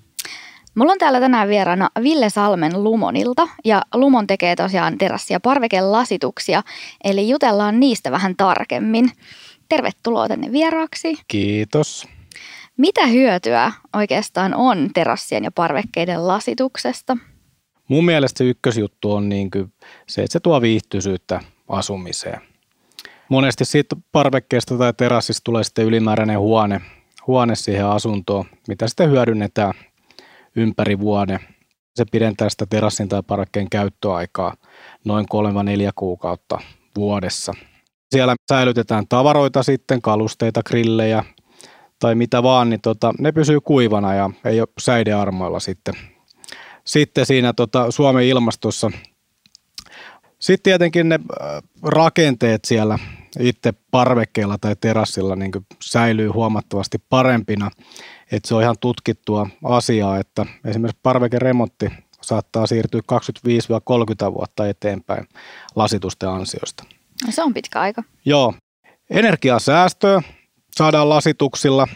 Mulla 0.76 0.92
on 0.92 0.98
täällä 0.98 1.20
tänään 1.20 1.48
vieraana 1.48 1.90
Ville 2.04 2.30
Salmen 2.30 2.84
Lumonilta 2.84 3.48
ja 3.66 3.82
Lumon 3.94 4.28
tekee 4.28 4.56
tosiaan 4.56 4.98
terassia 4.98 5.40
parvekelasituksia, 5.40 6.64
eli 7.04 7.30
jutellaan 7.30 7.80
niistä 7.80 8.12
vähän 8.12 8.36
tarkemmin. 8.36 9.12
Tervetuloa 9.70 10.28
tänne 10.28 10.52
vieraaksi. 10.52 11.18
Kiitos. 11.28 12.08
Mitä 12.78 13.08
hyötyä 13.08 13.72
oikeastaan 13.96 14.54
on 14.54 14.90
terassien 14.94 15.44
ja 15.44 15.52
parvekkeiden 15.52 16.28
lasituksesta? 16.28 17.18
Mun 17.88 18.06
mielestä 18.06 18.38
se 18.38 18.44
ykkösjuttu 18.44 19.14
on 19.14 19.30
niin 19.30 19.52
kuin 19.52 19.74
se, 20.08 20.22
että 20.22 20.34
se 20.34 20.40
tuo 20.40 20.62
viihtyisyyttä 20.62 21.40
asumiseen. 21.70 22.42
Monesti 23.30 23.66
siitä 23.66 23.96
parvekkeesta 24.12 24.78
tai 24.78 24.94
terassista 24.94 25.42
tulee 25.44 25.64
sitten 25.64 25.86
ylimääräinen 25.86 26.40
huone, 26.40 26.82
huone 27.28 27.56
siihen 27.56 27.86
asuntoon, 27.86 28.46
mitä 28.68 28.88
sitten 28.88 29.10
hyödynnetään 29.10 29.74
ympäri 30.56 31.00
vuoden. 31.00 31.40
Se 31.96 32.06
pidentää 32.12 32.50
sitä 32.50 32.66
terassin 32.70 33.10
tai 33.10 33.24
parvekkeen 33.28 33.70
käyttöaikaa 33.70 34.56
noin 35.06 35.26
3-4 35.90 35.92
kuukautta 35.96 36.60
vuodessa. 36.96 37.54
Siellä 38.12 38.36
säilytetään 38.52 39.08
tavaroita 39.10 39.64
sitten, 39.64 40.02
kalusteita, 40.02 40.64
grillejä 40.64 41.24
tai 42.00 42.16
mitä 42.16 42.44
vaan, 42.44 42.70
niin 42.70 42.82
tota, 42.82 43.14
ne 43.20 43.32
pysyy 43.32 43.62
kuivana 43.62 44.14
ja 44.14 44.30
ei 44.46 44.60
ole 44.60 44.68
säidearmoilla 44.80 45.60
sitten, 45.60 45.94
sitten 46.86 47.26
siinä 47.26 47.54
tota 47.54 47.92
Suomen 47.92 48.26
ilmastossa. 48.26 48.92
Sitten 50.44 50.64
tietenkin 50.64 51.10
ne 51.10 51.20
äh, 51.42 51.64
rakenteet 51.84 52.66
siellä 52.66 53.00
itse 53.40 53.74
parvekkeella 53.92 54.58
tai 54.58 54.76
terassilla 54.82 55.36
niin 55.36 55.52
säilyy 55.84 56.28
huomattavasti 56.28 56.98
parempina. 57.10 57.72
Että 58.32 58.48
se 58.48 58.56
on 58.56 58.62
ihan 58.62 58.76
tutkittua 58.80 59.48
asiaa, 59.64 60.18
että 60.18 60.46
esimerkiksi 60.66 61.00
parvekeremontti 61.04 61.90
saattaa 62.22 62.68
siirtyä 62.68 63.02
25-30 64.30 64.34
vuotta 64.34 64.68
eteenpäin 64.68 65.28
lasitusten 65.76 66.30
ansiosta. 66.30 66.84
Se 67.30 67.44
on 67.44 67.54
pitkä 67.54 67.80
aika. 67.82 68.04
Joo. 68.26 68.54
Energiasäästöä 69.10 70.22
saadaan 70.72 71.10
lasituksilla, 71.10 71.88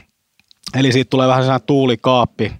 eli 0.76 0.92
siitä 0.92 1.10
tulee 1.10 1.28
vähän 1.28 1.44
sellainen 1.44 1.68
tuulikaappi 1.68 2.52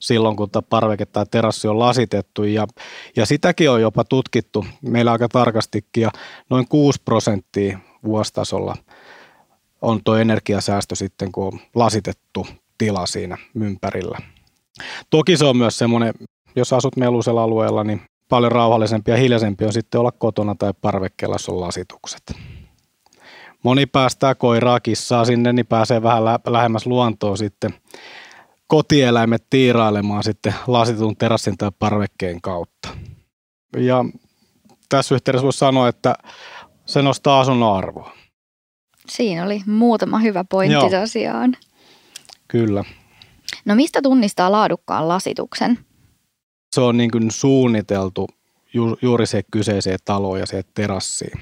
silloin, 0.00 0.36
kun 0.36 0.48
parveke 0.70 1.06
tai 1.06 1.26
terassi 1.30 1.68
on 1.68 1.78
lasitettu. 1.78 2.44
Ja, 2.44 2.66
ja 3.16 3.26
sitäkin 3.26 3.70
on 3.70 3.80
jopa 3.80 4.04
tutkittu 4.04 4.66
meillä 4.82 5.12
aika 5.12 5.28
tarkastikin, 5.28 6.02
ja 6.02 6.10
noin 6.50 6.68
6 6.68 7.00
prosenttia 7.04 7.78
vuositasolla 8.04 8.76
on 9.82 10.00
tuo 10.04 10.16
energiasäästö 10.16 10.94
sitten, 10.94 11.32
kun 11.32 11.46
on 11.46 11.60
lasitettu 11.74 12.46
tila 12.78 13.06
siinä 13.06 13.36
ympärillä. 13.54 14.18
Toki 15.10 15.36
se 15.36 15.44
on 15.44 15.56
myös 15.56 15.78
semmoinen, 15.78 16.14
jos 16.56 16.72
asut 16.72 16.96
melusella 16.96 17.42
alueella, 17.42 17.84
niin 17.84 18.02
paljon 18.28 18.52
rauhallisempi 18.52 19.10
ja 19.10 19.16
hiljaisempi 19.16 19.64
on 19.64 19.72
sitten 19.72 20.00
olla 20.00 20.12
kotona 20.12 20.54
tai 20.54 20.72
parvekkeella, 20.80 21.34
jos 21.34 21.48
on 21.48 21.60
lasitukset. 21.60 22.22
Moni 23.62 23.86
päästää 23.86 24.34
koiraa, 24.34 24.80
kissaa 24.80 25.24
sinne, 25.24 25.52
niin 25.52 25.66
pääsee 25.66 26.02
vähän 26.02 26.24
lähemmäs 26.46 26.86
luontoa 26.86 27.36
sitten 27.36 27.74
kotieläimet 28.70 29.46
tiirailemaan 29.50 30.22
sitten 30.22 30.54
lasitun 30.66 31.16
terassin 31.16 31.58
tai 31.58 31.70
parvekkeen 31.78 32.40
kautta. 32.40 32.88
Ja 33.76 34.04
tässä 34.88 35.14
yhteydessä 35.14 35.44
voisi 35.44 35.58
sanoa, 35.58 35.88
että 35.88 36.14
se 36.86 37.02
nostaa 37.02 37.40
asunnon 37.40 37.76
arvoa. 37.76 38.12
Siinä 39.08 39.44
oli 39.44 39.62
muutama 39.66 40.18
hyvä 40.18 40.44
pointti 40.44 40.74
Joo. 40.74 40.90
tosiaan. 40.90 41.56
Kyllä. 42.48 42.84
No 43.64 43.74
mistä 43.74 44.02
tunnistaa 44.02 44.52
laadukkaan 44.52 45.08
lasituksen? 45.08 45.78
Se 46.74 46.80
on 46.80 46.96
niin 46.96 47.10
kuin 47.10 47.30
suunniteltu 47.30 48.28
ju, 48.74 48.98
juuri 49.02 49.26
se 49.26 49.42
kyseiseen 49.50 49.98
taloon 50.04 50.40
ja 50.40 50.46
se 50.46 50.62
terassiin. 50.74 51.40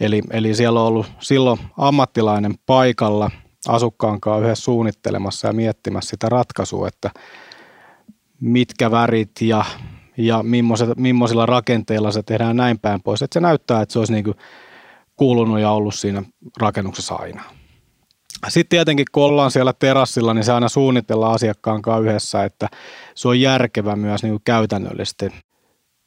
Eli, 0.00 0.22
eli 0.30 0.54
siellä 0.54 0.80
on 0.80 0.86
ollut 0.86 1.06
silloin 1.20 1.58
ammattilainen 1.76 2.54
paikalla 2.66 3.30
asukkaan 3.68 4.20
kanssa 4.20 4.44
yhdessä 4.44 4.64
suunnittelemassa 4.64 5.46
ja 5.46 5.52
miettimässä 5.52 6.10
sitä 6.10 6.28
ratkaisua, 6.28 6.88
että 6.88 7.10
mitkä 8.40 8.90
värit 8.90 9.30
ja, 9.40 9.64
ja 10.16 10.44
millaisilla 10.96 11.46
rakenteilla 11.46 12.12
se 12.12 12.22
tehdään 12.22 12.56
näin 12.56 12.78
päin 12.78 13.02
pois. 13.02 13.22
Että 13.22 13.34
se 13.34 13.40
näyttää, 13.40 13.82
että 13.82 13.92
se 13.92 13.98
olisi 13.98 14.12
niin 14.12 14.24
kuin 14.24 14.36
kuulunut 15.16 15.60
ja 15.60 15.70
ollut 15.70 15.94
siinä 15.94 16.22
rakennuksessa 16.60 17.14
aina. 17.14 17.42
Sitten 18.48 18.68
tietenkin, 18.68 19.06
kun 19.12 19.22
ollaan 19.22 19.50
siellä 19.50 19.72
terassilla, 19.72 20.34
niin 20.34 20.44
se 20.44 20.52
aina 20.52 20.68
suunnitellaan 20.68 21.34
asiakkaan 21.34 21.82
kanssa 21.82 22.10
yhdessä, 22.10 22.44
että 22.44 22.68
se 23.14 23.28
on 23.28 23.40
järkevä 23.40 23.96
myös 23.96 24.22
niin 24.22 24.32
kuin 24.32 24.42
käytännöllisesti. 24.44 25.28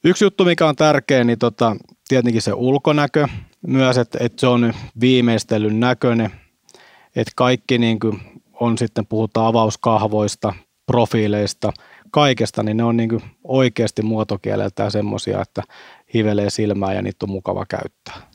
Yksi 0.03 0.25
juttu, 0.25 0.45
mikä 0.45 0.67
on 0.67 0.75
tärkeä, 0.75 1.23
niin 1.23 1.39
tota, 1.39 1.75
tietenkin 2.07 2.41
se 2.41 2.53
ulkonäkö 2.53 3.27
myös, 3.67 3.97
että, 3.97 4.17
että 4.21 4.39
se 4.39 4.47
on 4.47 4.73
viimeistelyn 4.99 5.79
näköinen, 5.79 6.31
että 7.15 7.31
kaikki 7.35 7.77
niin 7.77 7.99
kuin 7.99 8.21
on 8.53 8.77
sitten, 8.77 9.05
puhutaan 9.05 9.47
avauskahvoista, 9.47 10.53
profiileista, 10.85 11.73
kaikesta, 12.11 12.63
niin 12.63 12.77
ne 12.77 12.83
on 12.83 12.97
niin 12.97 13.09
kuin 13.09 13.23
oikeasti 13.43 14.01
muotokieleltään 14.01 14.91
semmoisia, 14.91 15.41
että 15.41 15.63
hivelee 16.13 16.49
silmää 16.49 16.93
ja 16.93 17.01
niitä 17.01 17.25
on 17.25 17.31
mukava 17.31 17.65
käyttää. 17.65 18.31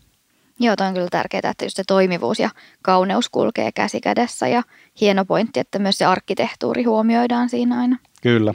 Joo, 0.61 0.77
toi 0.77 0.87
on 0.87 0.95
kyllä 0.95 1.09
tärkeää, 1.11 1.51
että 1.51 1.65
just 1.65 1.77
se 1.77 1.83
toimivuus 1.87 2.39
ja 2.39 2.51
kauneus 2.83 3.29
kulkee 3.29 3.73
käsi 3.73 4.01
kädessä 4.01 4.49
ja 4.49 4.63
hieno 5.01 5.25
pointti, 5.25 5.61
että 5.61 5.79
myös 5.79 5.99
se 5.99 6.05
arkkitehtuuri 6.05 6.85
huomioidaan 6.85 7.49
siinä 7.49 7.81
aina. 7.81 7.99
Kyllä. 8.23 8.55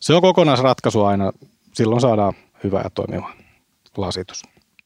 Se 0.00 0.14
on 0.14 0.22
kokonaisratkaisu 0.22 1.04
aina. 1.04 1.32
Silloin 1.74 2.00
saadaan 2.00 2.32
hyvä 2.64 2.80
ja 2.84 2.90
toimiva 2.90 3.30
lasitus. 3.96 4.42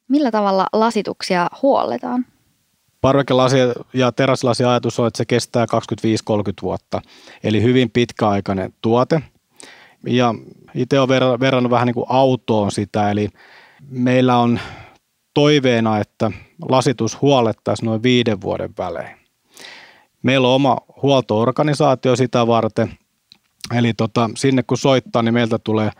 Millä 0.09 0.31
tavalla 0.31 0.67
lasituksia 0.73 1.47
huolletaan? 1.63 2.27
Parvekelasi 3.05 3.57
ja 3.95 4.13
terasilasi 4.13 4.65
ajatus 4.65 5.01
on, 5.01 5.07
että 5.07 5.19
se 5.19 5.25
kestää 5.25 5.67
25-30 5.67 5.69
vuotta, 6.63 7.03
eli 7.43 7.63
hyvin 7.63 7.91
pitkäaikainen 7.91 8.75
tuote. 8.81 9.23
Ja 10.07 10.35
itse 10.75 11.01
olen 11.01 11.41
verrannut 11.41 11.71
vähän 11.71 11.87
niin 11.87 11.95
kuin 11.95 12.07
autoon 12.09 12.73
sitä, 12.73 13.11
eli 13.11 13.29
meillä 13.91 14.39
on 14.39 14.61
toiveena, 15.35 15.99
että 15.99 16.31
lasitus 16.69 17.23
huolettaisiin 17.23 17.87
noin 17.87 18.03
viiden 18.03 18.41
vuoden 18.41 18.71
välein. 18.79 19.17
Meillä 20.23 20.49
on 20.49 20.55
oma 20.55 20.79
huoltoorganisaatio 21.03 22.17
sitä 22.17 22.47
varten, 22.47 22.99
eli 23.75 23.95
tota, 23.95 24.31
sinne 24.37 24.63
kun 24.63 24.79
soittaa, 24.79 25.23
niin 25.23 25.35
meiltä 25.35 25.59
tulee 25.59 25.91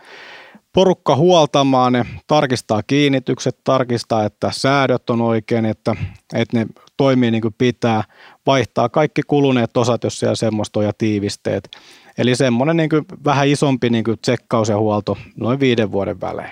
porukka 0.73 1.15
huoltamaan 1.15 1.93
ne, 1.93 2.05
tarkistaa 2.27 2.83
kiinnitykset, 2.83 3.57
tarkistaa, 3.63 4.25
että 4.25 4.51
säädöt 4.53 5.09
on 5.09 5.21
oikein, 5.21 5.65
että, 5.65 5.95
että 6.33 6.57
ne 6.57 6.65
toimii 6.97 7.31
niin 7.31 7.41
kuin 7.41 7.55
pitää, 7.57 8.03
vaihtaa 8.45 8.89
kaikki 8.89 9.21
kuluneet 9.27 9.77
osat, 9.77 10.03
jos 10.03 10.19
siellä 10.19 10.35
semmoista 10.35 10.79
on 10.79 10.85
ja 10.85 10.91
tiivisteet. 10.97 11.69
Eli 12.17 12.35
semmoinen 12.35 12.77
niin 12.77 12.89
kuin 12.89 13.05
vähän 13.25 13.47
isompi 13.47 13.89
niin 13.89 14.03
kuin 14.03 14.19
tsekkaus 14.21 14.69
ja 14.69 14.77
huolto 14.77 15.17
noin 15.35 15.59
viiden 15.59 15.91
vuoden 15.91 16.21
välein. 16.21 16.51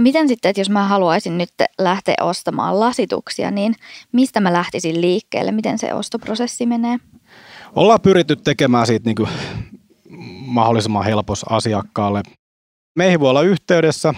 Miten 0.00 0.28
sitten, 0.28 0.50
että 0.50 0.60
jos 0.60 0.70
mä 0.70 0.88
haluaisin 0.88 1.38
nyt 1.38 1.50
lähteä 1.78 2.14
ostamaan 2.20 2.80
lasituksia, 2.80 3.50
niin 3.50 3.74
mistä 4.12 4.40
mä 4.40 4.52
lähtisin 4.52 5.00
liikkeelle? 5.00 5.52
Miten 5.52 5.78
se 5.78 5.94
ostoprosessi 5.94 6.66
menee? 6.66 6.96
Ollaan 7.76 8.00
pyritty 8.00 8.36
tekemään 8.36 8.86
siitä 8.86 9.08
niin 9.08 9.16
kuin 9.16 9.28
mahdollisimman 10.46 11.04
helpos 11.04 11.44
asiakkaalle. 11.48 12.22
Meihin 12.96 13.20
voi 13.20 13.30
olla 13.30 13.42
yhteydessä 13.42 14.14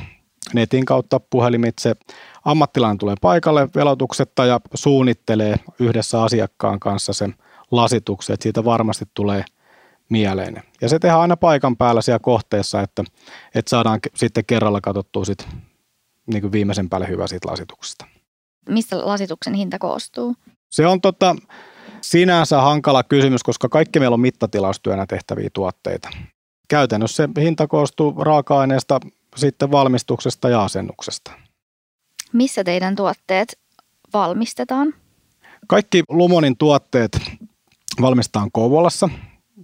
netin 0.54 0.84
kautta 0.84 1.20
puhelimitse. 1.20 1.94
Ammattilainen 2.44 2.98
tulee 2.98 3.14
paikalle 3.20 3.68
velotuksetta 3.74 4.44
ja 4.44 4.60
suunnittelee 4.74 5.56
yhdessä 5.78 6.22
asiakkaan 6.22 6.80
kanssa 6.80 7.12
sen 7.12 7.34
lasituksen, 7.70 8.34
että 8.34 8.42
siitä 8.42 8.64
varmasti 8.64 9.04
tulee 9.14 9.44
mieleinen. 10.08 10.62
Ja 10.80 10.88
se 10.88 10.98
tehdään 10.98 11.20
aina 11.20 11.36
paikan 11.36 11.76
päällä 11.76 12.02
siellä 12.02 12.18
kohteessa, 12.18 12.80
että, 12.80 13.04
että 13.54 13.70
saadaan 13.70 14.00
sitten 14.14 14.44
kerralla 14.44 14.80
katsottua 14.80 15.24
sit 15.24 15.48
niin 16.26 16.40
kuin 16.40 16.52
viimeisen 16.52 16.88
päälle 16.88 17.08
hyvä 17.08 17.26
siitä 17.26 17.48
lasituksesta. 17.50 18.04
Mistä 18.68 19.06
lasituksen 19.06 19.54
hinta 19.54 19.78
koostuu? 19.78 20.34
Se 20.70 20.86
on 20.86 21.00
tota, 21.00 21.36
sinänsä 22.00 22.60
hankala 22.60 23.02
kysymys, 23.02 23.42
koska 23.42 23.68
kaikki 23.68 23.98
meillä 23.98 24.14
on 24.14 24.20
mittatilaustyönä 24.20 25.06
tehtäviä 25.06 25.48
tuotteita. 25.52 26.08
Käytännössä 26.68 27.28
se 27.34 27.42
hinta 27.42 27.66
koostuu 27.66 28.14
raaka-aineesta, 28.24 29.00
sitten 29.36 29.70
valmistuksesta 29.70 30.48
ja 30.48 30.62
asennuksesta. 30.62 31.32
Missä 32.32 32.64
teidän 32.64 32.96
tuotteet 32.96 33.58
valmistetaan? 34.12 34.94
Kaikki 35.66 36.02
Lumonin 36.08 36.56
tuotteet 36.56 37.20
valmistetaan 38.00 38.52
Kouvolassa. 38.52 39.08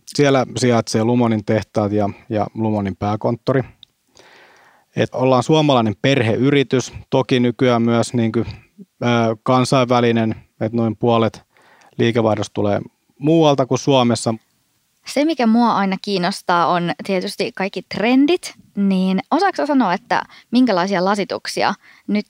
Siellä 0.07 0.47
sijaitsee 0.57 1.05
Lumonin 1.05 1.45
tehtaat 1.45 1.93
ja, 1.93 2.11
ja 2.29 2.47
Lumonin 2.55 2.97
pääkonttori– 2.97 3.63
et 4.99 5.15
ollaan 5.15 5.43
suomalainen 5.43 5.95
perheyritys, 6.03 6.93
toki 7.11 7.41
nykyään 7.41 7.83
myös 7.83 8.15
niin 8.15 8.33
kuin, 8.33 8.47
ää, 9.03 9.37
kansainvälinen, 9.43 10.35
että 10.61 10.77
noin 10.77 10.97
puolet 10.97 11.43
liikevaihdosta 11.99 12.55
tulee 12.55 12.81
muualta 13.19 13.67
kuin 13.67 13.79
Suomessa. 13.79 14.35
Se, 15.07 15.25
mikä 15.25 15.47
mua 15.47 15.75
aina 15.75 15.97
kiinnostaa, 16.03 16.67
on 16.67 16.93
tietysti 17.07 17.53
kaikki 17.53 17.83
trendit, 17.95 18.55
niin 18.79 19.21
osaako 19.31 19.67
sanoa, 19.67 19.95
että 19.95 20.23
minkälaisia 20.51 21.05
lasituksia 21.05 21.75
nyt 22.07 22.27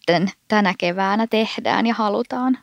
tänä 0.48 0.74
keväänä 0.78 1.26
tehdään 1.26 1.86
ja 1.86 1.94
halutaan? 1.94 2.58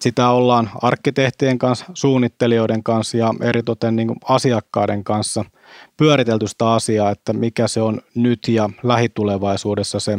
sitä 0.00 0.30
ollaan 0.30 0.70
arkkitehtien 0.82 1.58
kanssa, 1.58 1.84
suunnittelijoiden 1.94 2.82
kanssa 2.82 3.16
ja 3.16 3.34
eritoten 3.40 3.96
niin 3.96 4.16
asiakkaiden 4.24 5.04
kanssa 5.04 5.44
pyöritelty 5.96 6.46
sitä 6.46 6.72
asiaa, 6.72 7.10
että 7.10 7.32
mikä 7.32 7.68
se 7.68 7.82
on 7.82 8.00
nyt 8.14 8.48
ja 8.48 8.70
lähitulevaisuudessa 8.82 10.00
se, 10.00 10.18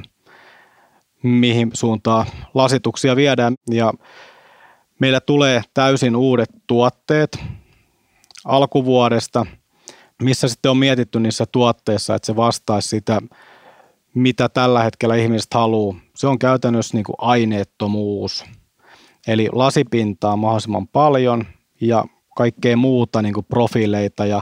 mihin 1.24 1.72
suuntaan 1.74 2.26
lasituksia 2.54 3.16
viedään. 3.16 3.54
Ja 3.72 3.94
meillä 5.00 5.20
tulee 5.20 5.62
täysin 5.74 6.16
uudet 6.16 6.50
tuotteet 6.68 7.44
alkuvuodesta, 8.46 9.46
missä 10.24 10.48
sitten 10.48 10.72
on 10.72 10.78
mietitty 10.78 11.20
niissä 11.20 11.46
tuotteissa, 11.52 12.16
että 12.16 12.26
se 12.26 12.36
vastaisi 12.36 12.88
sitä, 12.88 13.22
mitä 14.14 14.50
tällä 14.50 14.84
hetkellä 14.84 15.16
ihmiset 15.16 15.54
haluaa. 15.54 15.96
Se 16.16 16.28
on 16.28 16.40
käytännössä 16.40 16.98
niin 16.98 17.06
kuin 17.06 17.16
aineettomuus– 17.18 18.46
Eli 19.28 19.50
lasipintaa 19.52 20.36
mahdollisimman 20.36 20.88
paljon 20.88 21.46
ja 21.82 22.06
kaikkea 22.36 22.78
muuta 22.78 23.22
niin 23.22 23.34
kuin 23.34 23.46
profiileita 23.46 24.26
ja 24.26 24.42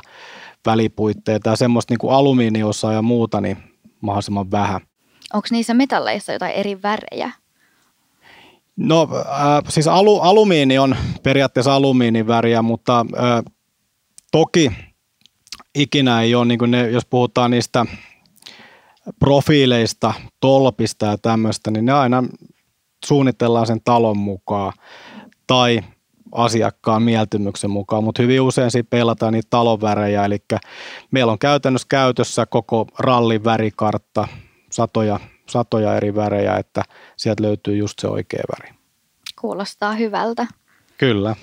välipuitteita 0.65 1.49
ja 1.49 1.55
semmoista 1.55 1.91
niin 1.91 1.99
kuin 1.99 2.13
alumiiniosaa 2.13 2.93
ja 2.93 3.01
muuta 3.01 3.41
niin 3.41 3.57
mahdollisimman 4.01 4.51
vähän. 4.51 4.81
Onko 5.33 5.47
niissä 5.51 5.73
metalleissa 5.73 6.33
jotain 6.33 6.53
eri 6.53 6.81
värejä? 6.81 7.31
No 8.75 9.07
äh, 9.13 9.63
siis 9.69 9.87
alu, 9.87 10.19
alumiini 10.19 10.77
on 10.77 10.95
periaatteessa 11.23 11.75
alumiiniväriä, 11.75 12.61
mutta 12.61 12.99
äh, 12.99 13.53
toki 14.31 14.71
ikinä 15.77 16.21
ei 16.21 16.35
ole, 16.35 16.45
niin 16.45 16.59
kuin 16.59 16.71
ne, 16.71 16.89
jos 16.89 17.05
puhutaan 17.05 17.51
niistä 17.51 17.85
profiileista, 19.19 20.13
tolpista 20.39 21.05
ja 21.05 21.17
tämmöistä, 21.17 21.71
niin 21.71 21.85
ne 21.85 21.93
aina 21.93 22.23
suunnitellaan 23.05 23.67
sen 23.67 23.81
talon 23.83 24.17
mukaan 24.17 24.73
tai 25.47 25.79
asiakkaan 26.31 27.03
mieltymyksen 27.03 27.69
mukaan, 27.69 28.03
mutta 28.03 28.21
hyvin 28.21 28.41
usein 28.41 28.71
siinä 28.71 28.87
peilataan 28.89 29.33
niitä 29.33 29.47
talonvärejä, 29.49 30.25
eli 30.25 30.37
meillä 31.11 31.31
on 31.31 31.39
käytännössä 31.39 31.87
käytössä 31.89 32.45
koko 32.45 32.87
rallin 32.99 33.43
värikartta, 33.43 34.27
satoja, 34.71 35.19
satoja 35.49 35.95
eri 35.95 36.15
värejä, 36.15 36.57
että 36.57 36.83
sieltä 37.17 37.43
löytyy 37.43 37.77
just 37.77 37.99
se 37.99 38.07
oikea 38.07 38.43
väri. 38.59 38.73
Kuulostaa 39.41 39.93
hyvältä. 39.93 40.47
Kyllä. 40.97 41.35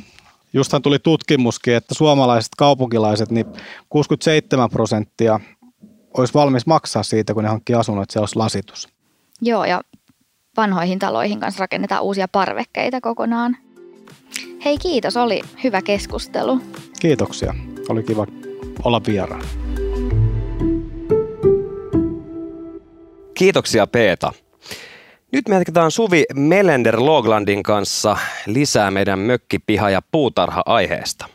Justhan 0.54 0.82
tuli 0.82 0.98
tutkimuskin, 0.98 1.74
että 1.74 1.94
suomalaiset 1.94 2.52
kaupunkilaiset, 2.58 3.30
niin 3.30 3.46
67 3.88 4.70
prosenttia 4.70 5.40
olisi 6.16 6.34
valmis 6.34 6.66
maksaa 6.66 7.02
siitä, 7.02 7.34
kun 7.34 7.42
ne 7.42 7.48
hankkii 7.48 7.76
asunnon, 7.76 8.02
että 8.02 8.12
se 8.12 8.20
olisi 8.20 8.36
lasitus. 8.36 8.88
Joo, 9.40 9.64
ja 9.64 9.80
vanhoihin 10.56 10.98
taloihin 10.98 11.40
kanssa 11.40 11.60
rakennetaan 11.60 12.02
uusia 12.02 12.28
parvekkeita 12.28 13.00
kokonaan. 13.00 13.56
Hei 14.64 14.78
kiitos, 14.78 15.16
oli 15.16 15.40
hyvä 15.64 15.82
keskustelu. 15.82 16.60
Kiitoksia, 17.00 17.54
oli 17.88 18.02
kiva 18.02 18.26
olla 18.84 19.00
vieraan. 19.06 19.44
Kiitoksia 23.34 23.86
Peeta. 23.86 24.32
Nyt 25.34 25.48
me 25.48 25.54
jatketaan 25.54 25.90
Suvi 25.90 26.24
Melender 26.34 27.00
Loglandin 27.00 27.62
kanssa 27.62 28.16
lisää 28.46 28.90
meidän 28.90 29.18
mökkipiha- 29.18 29.90
ja 29.90 30.02
puutarha-aiheesta. 30.10 31.26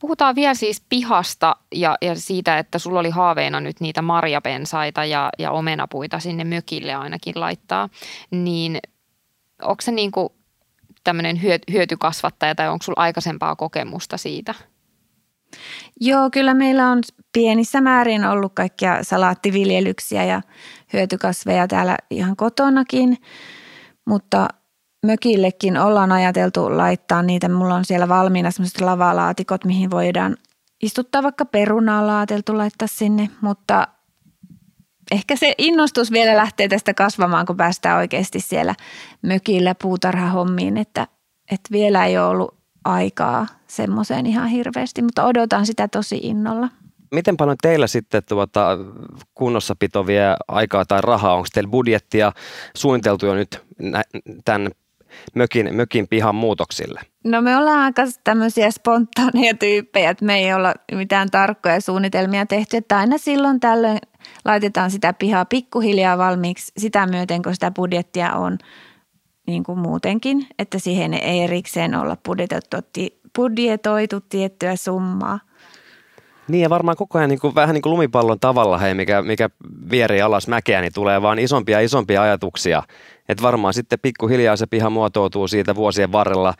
Puhutaan 0.00 0.34
vielä 0.34 0.54
siis 0.54 0.82
pihasta 0.88 1.56
ja, 1.74 1.96
ja 2.02 2.14
siitä, 2.14 2.58
että 2.58 2.78
sulla 2.78 3.00
oli 3.00 3.10
haaveena 3.10 3.60
nyt 3.60 3.80
niitä 3.80 4.02
marjapensaita 4.02 5.04
ja, 5.04 5.30
ja 5.38 5.50
omenapuita 5.50 6.18
sinne 6.18 6.44
mökille 6.44 6.94
ainakin 6.94 7.40
laittaa. 7.40 7.88
Niin 8.30 8.78
onko 9.62 9.80
se 9.80 9.92
niin 9.92 10.12
kuin 10.12 10.28
tämmöinen 11.04 11.40
hyötykasvattaja 11.72 12.54
tai 12.54 12.68
onko 12.68 12.82
sulla 12.82 13.02
aikaisempaa 13.02 13.56
kokemusta 13.56 14.16
siitä? 14.16 14.54
Joo, 16.00 16.30
kyllä 16.30 16.54
meillä 16.54 16.90
on 16.90 17.00
pienissä 17.32 17.80
määrin 17.80 18.24
ollut 18.24 18.52
kaikkia 18.54 18.98
salaattiviljelyksiä 19.02 20.24
ja 20.24 20.42
hyötykasveja 20.94 21.68
täällä 21.68 21.96
ihan 22.10 22.36
kotonakin, 22.36 23.18
mutta 24.06 24.48
mökillekin 25.06 25.78
ollaan 25.78 26.12
ajateltu 26.12 26.76
laittaa 26.76 27.22
niitä. 27.22 27.48
Mulla 27.48 27.74
on 27.74 27.84
siellä 27.84 28.08
valmiina 28.08 28.50
semmoiset 28.50 28.80
lavalaatikot, 28.80 29.64
mihin 29.64 29.90
voidaan 29.90 30.36
istuttaa 30.82 31.22
vaikka 31.22 31.44
perunaa 31.44 32.02
on 32.02 32.10
ajateltu 32.10 32.58
laittaa 32.58 32.88
sinne, 32.88 33.30
mutta 33.40 33.88
ehkä 35.12 35.36
se 35.36 35.54
innostus 35.58 36.12
vielä 36.12 36.36
lähtee 36.36 36.68
tästä 36.68 36.94
kasvamaan, 36.94 37.46
kun 37.46 37.56
päästään 37.56 37.98
oikeasti 37.98 38.40
siellä 38.40 38.74
mökillä 39.22 39.74
puutarhahommiin, 39.74 40.76
että, 40.76 41.06
että 41.50 41.68
vielä 41.72 42.06
ei 42.06 42.18
ole 42.18 42.26
ollut 42.26 42.54
aikaa 42.84 43.46
semmoiseen 43.66 44.26
ihan 44.26 44.48
hirveästi, 44.48 45.02
mutta 45.02 45.24
odotan 45.24 45.66
sitä 45.66 45.88
tosi 45.88 46.20
innolla. 46.22 46.68
Miten 47.14 47.36
paljon 47.36 47.56
teillä 47.62 47.86
sitten 47.86 48.22
tuota 48.28 48.78
kunnossapito 49.34 50.06
vie 50.06 50.36
aikaa 50.48 50.84
tai 50.84 51.00
rahaa? 51.02 51.34
Onko 51.34 51.46
teillä 51.54 51.70
budjettia 51.70 52.32
suunniteltu 52.76 53.26
jo 53.26 53.34
nyt 53.34 53.62
tämän 54.44 54.70
mökin, 55.34 55.74
mökin 55.74 56.08
pihan 56.08 56.34
muutoksille? 56.34 57.00
No 57.24 57.42
me 57.42 57.56
ollaan 57.56 57.78
aika 57.78 58.02
tämmöisiä 58.24 58.70
spontaaneja 58.70 59.54
tyyppejä, 59.54 60.10
että 60.10 60.24
me 60.24 60.38
ei 60.38 60.54
olla 60.54 60.74
mitään 60.92 61.30
tarkkoja 61.30 61.80
suunnitelmia 61.80 62.46
tehty, 62.46 62.76
että 62.76 62.98
aina 62.98 63.18
silloin 63.18 63.60
tällöin 63.60 63.98
laitetaan 64.44 64.90
sitä 64.90 65.12
pihaa 65.12 65.44
pikkuhiljaa 65.44 66.18
valmiiksi 66.18 66.72
sitä 66.78 67.06
myöten, 67.06 67.42
kun 67.42 67.54
sitä 67.54 67.70
budjettia 67.70 68.32
on 68.32 68.58
niin 69.46 69.64
kuin 69.64 69.78
muutenkin, 69.78 70.46
että 70.58 70.78
siihen 70.78 71.14
ei 71.14 71.40
erikseen 71.40 71.94
olla 71.94 72.16
budjetoitu, 72.26 72.76
budjetoitu 73.36 74.20
tiettyä 74.20 74.76
summaa. 74.76 75.40
Niin 76.48 76.62
ja 76.62 76.70
varmaan 76.70 76.96
koko 76.96 77.18
ajan 77.18 77.30
niin 77.30 77.40
kuin, 77.40 77.54
vähän 77.54 77.74
niin 77.74 77.82
kuin 77.82 77.92
lumipallon 77.92 78.40
tavalla, 78.40 78.78
hei, 78.78 78.94
mikä, 78.94 79.22
mikä 79.22 79.50
vieri 79.90 80.22
alas 80.22 80.48
mäkeä, 80.48 80.80
niin 80.80 80.92
tulee 80.92 81.22
vaan 81.22 81.38
isompia 81.38 81.80
isompia 81.80 82.22
ajatuksia. 82.22 82.82
Että 83.28 83.42
varmaan 83.42 83.74
sitten 83.74 83.98
pikkuhiljaa 84.02 84.56
se 84.56 84.66
piha 84.66 84.90
muotoutuu 84.90 85.48
siitä 85.48 85.74
vuosien 85.74 86.12
varrella 86.12 86.54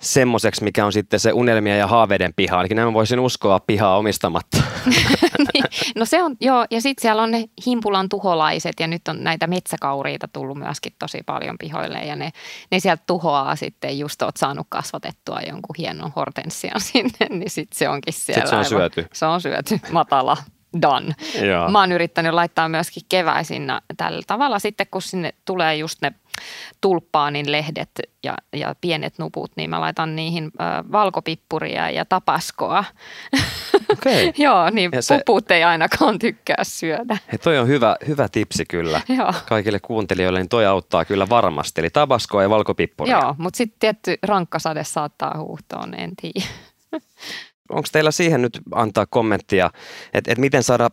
semmoiseksi, 0.00 0.64
mikä 0.64 0.86
on 0.86 0.92
sitten 0.92 1.20
se 1.20 1.32
unelmia 1.32 1.76
ja 1.76 1.86
haaveiden 1.86 2.32
piha. 2.36 2.56
Ainakin 2.56 2.76
näin 2.76 2.94
voisin 2.94 3.20
uskoa 3.20 3.60
pihaa 3.60 3.98
omistamatta. 3.98 4.62
niin, 5.54 5.64
no 5.96 6.04
se 6.04 6.22
on, 6.22 6.36
joo, 6.40 6.66
ja 6.70 6.80
sitten 6.80 7.02
siellä 7.02 7.22
on 7.22 7.30
ne 7.30 7.44
himpulan 7.66 8.08
tuholaiset 8.08 8.80
ja 8.80 8.86
nyt 8.86 9.08
on 9.08 9.24
näitä 9.24 9.46
metsäkauriita 9.46 10.28
tullut 10.28 10.58
myöskin 10.58 10.92
tosi 10.98 11.18
paljon 11.26 11.58
pihoille 11.58 11.98
ja 11.98 12.16
ne, 12.16 12.30
ne 12.70 12.80
sieltä 12.80 13.02
tuhoaa 13.06 13.56
sitten, 13.56 13.98
just 13.98 14.22
oot 14.22 14.36
saanut 14.36 14.66
kasvatettua 14.68 15.40
jonkun 15.40 15.76
hienon 15.78 16.12
hortensian 16.16 16.80
sinne, 16.92 17.26
niin 17.30 17.50
sitten 17.50 17.78
se 17.78 17.88
onkin 17.88 18.14
siellä. 18.14 18.40
Sitten 18.40 18.64
se 18.64 18.74
on 18.74 18.80
aivan, 18.80 18.90
syöty. 18.90 19.08
Se 19.12 19.26
on 19.26 19.40
syöty, 19.40 19.80
matala 19.92 20.36
done. 20.82 21.14
Joo. 21.46 21.70
Mä 21.70 21.80
oon 21.80 21.92
yrittänyt 21.92 22.32
laittaa 22.32 22.68
myöskin 22.68 23.02
keväisin 23.08 23.66
tällä 23.96 24.22
tavalla 24.26 24.58
sitten, 24.58 24.86
kun 24.90 25.02
sinne 25.02 25.34
tulee 25.44 25.76
just 25.76 26.02
ne 26.02 26.12
tulppaanin 26.80 27.52
lehdet 27.52 27.90
ja, 28.24 28.34
ja 28.52 28.74
pienet 28.80 29.18
nuput, 29.18 29.52
niin 29.56 29.70
mä 29.70 29.80
laitan 29.80 30.16
niihin 30.16 30.44
ö, 30.44 30.92
valkopippuria 30.92 31.90
ja 31.90 32.04
tapaskoa. 32.04 32.84
Okay. 33.92 34.32
Joo, 34.44 34.70
niin 34.70 34.90
ja 34.92 35.02
se... 35.02 35.18
puput 35.26 35.50
ei 35.50 35.64
ainakaan 35.64 36.18
tykkää 36.18 36.64
syödä. 36.64 37.18
He, 37.32 37.38
toi 37.38 37.58
on 37.58 37.68
hyvä, 37.68 37.96
hyvä 38.08 38.28
tipsi 38.28 38.64
kyllä 38.64 39.00
Joo. 39.18 39.32
kaikille 39.48 39.80
kuuntelijoille, 39.80 40.38
niin 40.38 40.48
toi 40.48 40.66
auttaa 40.66 41.04
kyllä 41.04 41.28
varmasti. 41.28 41.80
Eli 41.80 41.90
tabaskoa 41.90 42.42
ja 42.42 42.50
valkopippuria. 42.50 43.18
Joo, 43.18 43.34
mutta 43.38 43.56
sitten 43.56 43.78
tietty 43.80 44.18
rankkasade 44.22 44.84
saattaa 44.84 45.34
huuhtoon, 45.38 45.94
en 45.94 46.10
tiedä. 46.22 46.46
Onko 47.68 47.88
teillä 47.92 48.10
siihen 48.10 48.42
nyt 48.42 48.60
antaa 48.74 49.06
kommenttia, 49.06 49.70
että, 50.14 50.32
että 50.32 50.40
miten 50.40 50.62
saada 50.62 50.90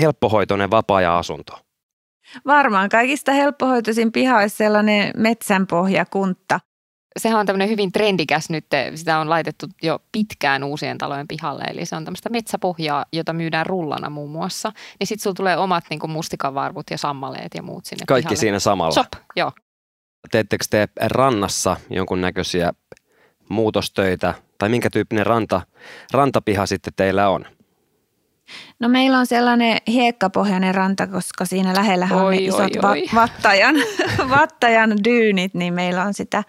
helppohoitoinen 0.00 0.70
vapaa-ajan-asunto? 0.70 1.65
Varmaan 2.46 2.88
kaikista 2.88 3.32
helppohoitoisin 3.32 4.12
piha 4.12 4.38
olisi 4.38 4.56
sellainen 4.56 5.10
metsänpohjakunta. 5.16 6.60
Sehän 7.18 7.40
on 7.40 7.46
tämmöinen 7.46 7.68
hyvin 7.68 7.92
trendikäs 7.92 8.50
nyt, 8.50 8.66
sitä 8.94 9.18
on 9.18 9.30
laitettu 9.30 9.66
jo 9.82 9.98
pitkään 10.12 10.64
uusien 10.64 10.98
talojen 10.98 11.28
pihalle, 11.28 11.64
eli 11.70 11.86
se 11.86 11.96
on 11.96 12.04
tämmöistä 12.04 12.28
metsäpohjaa, 12.28 13.04
jota 13.12 13.32
myydään 13.32 13.66
rullana 13.66 14.10
muun 14.10 14.30
muassa. 14.30 14.72
Niin 15.00 15.06
sitten 15.06 15.22
sulla 15.22 15.34
tulee 15.34 15.56
omat 15.56 15.84
niin 15.90 16.10
mustikavarvut 16.10 16.86
ja 16.90 16.98
sammaleet 16.98 17.54
ja 17.54 17.62
muut 17.62 17.84
sinne 17.84 18.04
Kaikki 18.06 18.26
pihalle. 18.26 18.40
siinä 18.40 18.58
samalla? 18.58 18.94
Sop, 18.94 19.12
joo. 19.36 19.52
Teettekö 20.30 20.64
te 20.70 20.88
rannassa 21.00 21.76
jonkunnäköisiä 21.90 22.72
muutostöitä 23.48 24.34
tai 24.58 24.68
minkä 24.68 24.90
tyyppinen 24.90 25.26
ranta, 25.26 25.60
rantapiha 26.12 26.66
sitten 26.66 26.92
teillä 26.96 27.28
on? 27.28 27.44
No 28.80 28.88
meillä 28.88 29.18
on 29.18 29.26
sellainen 29.26 29.78
hiekkapohjainen 29.86 30.74
ranta, 30.74 31.06
koska 31.06 31.44
siinä 31.44 31.74
lähellä 31.74 32.08
on 32.12 32.30
ne 32.30 32.36
isot 32.36 32.60
oi, 32.60 32.70
oi. 32.82 32.82
Va- 32.82 33.16
vattajan, 33.20 33.74
vattajan 34.30 35.04
dyynit, 35.04 35.54
niin 35.54 35.74
meillä 35.74 36.02
on 36.02 36.14
sitä 36.14 36.44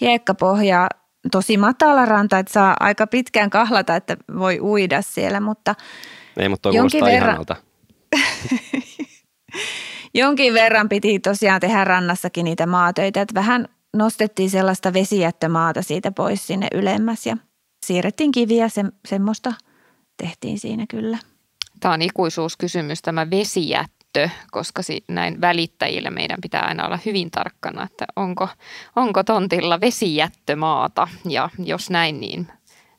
hiekkapohjaa 0.00 0.88
tosi 1.32 1.56
matala 1.56 2.04
ranta, 2.04 2.38
että 2.38 2.52
saa 2.52 2.76
aika 2.80 3.06
pitkään 3.06 3.50
kahlata, 3.50 3.96
että 3.96 4.16
voi 4.38 4.60
uida 4.60 5.02
siellä, 5.02 5.40
mutta 5.40 5.74
Ei, 6.36 6.48
mutta 6.48 6.68
jonkin 6.68 7.04
verran, 7.04 7.34
jonkin 10.14 10.54
verran 10.54 10.88
piti 10.88 11.18
tosiaan 11.18 11.60
tehdä 11.60 11.84
rannassakin 11.84 12.44
niitä 12.44 12.66
maatöitä, 12.66 13.20
että 13.20 13.34
vähän 13.34 13.68
nostettiin 13.96 14.50
sellaista 14.50 14.92
vesijättömaata 14.92 15.82
siitä 15.82 16.12
pois 16.12 16.46
sinne 16.46 16.68
ylemmäs 16.74 17.26
ja 17.26 17.36
siirrettiin 17.86 18.32
kiviä, 18.32 18.68
se, 18.68 18.84
semmoista 19.08 19.52
tehtiin 20.16 20.58
siinä 20.58 20.84
kyllä. 20.90 21.18
Tämä 21.80 21.94
on 21.94 22.02
ikuisuuskysymys, 22.02 23.02
tämä 23.02 23.30
vesijättö, 23.30 24.28
koska 24.50 24.82
näin 25.08 25.40
välittäjille 25.40 26.10
meidän 26.10 26.38
pitää 26.42 26.62
aina 26.62 26.86
olla 26.86 26.98
hyvin 27.06 27.30
tarkkana, 27.30 27.84
että 27.84 28.06
onko, 28.16 28.48
onko 28.96 29.22
tontilla 29.22 29.80
vesijättömaata 29.80 31.08
ja 31.28 31.50
jos 31.58 31.90
näin, 31.90 32.20
niin 32.20 32.48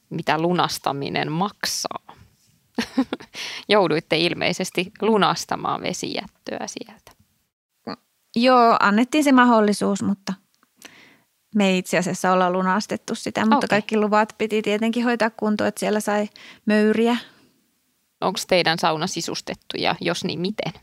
mitä 0.10 0.42
lunastaminen 0.42 1.32
maksaa. 1.32 2.16
Jouduitte 3.70 4.18
ilmeisesti 4.18 4.92
lunastamaan 5.02 5.82
vesijättöä 5.82 6.66
sieltä. 6.66 7.12
Joo, 8.36 8.78
annettiin 8.80 9.24
se 9.24 9.32
mahdollisuus, 9.32 10.04
mutta 10.04 10.34
me 11.56 11.68
ei 11.68 11.78
itse 11.78 11.98
asiassa 11.98 12.32
olla 12.32 12.52
lunastettu 12.52 13.16
sitä, 13.16 13.42
mutta 13.42 13.58
okay. 13.58 13.68
kaikki 13.68 13.98
luvat 13.98 14.36
piti 14.38 14.62
tietenkin 14.62 15.04
hoitaa 15.04 15.30
kuntoon, 15.30 15.68
että 15.68 15.80
siellä 15.80 16.00
sai 16.00 16.30
möyriä. 16.66 17.18
Onko 18.22 18.40
teidän 18.48 18.80
sauna 18.80 19.08
sisustettu 19.08 19.78
ja 19.78 19.96
jos 20.02 20.24
niin, 20.24 20.40
miten? 20.40 20.74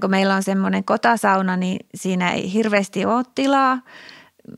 Kun 0.00 0.10
meillä 0.10 0.34
on 0.34 0.42
semmoinen 0.42 0.84
kotasauna, 0.84 1.56
niin 1.56 1.86
siinä 1.94 2.32
ei 2.32 2.52
hirveästi 2.52 3.04
ole 3.04 3.24
tilaa 3.34 3.78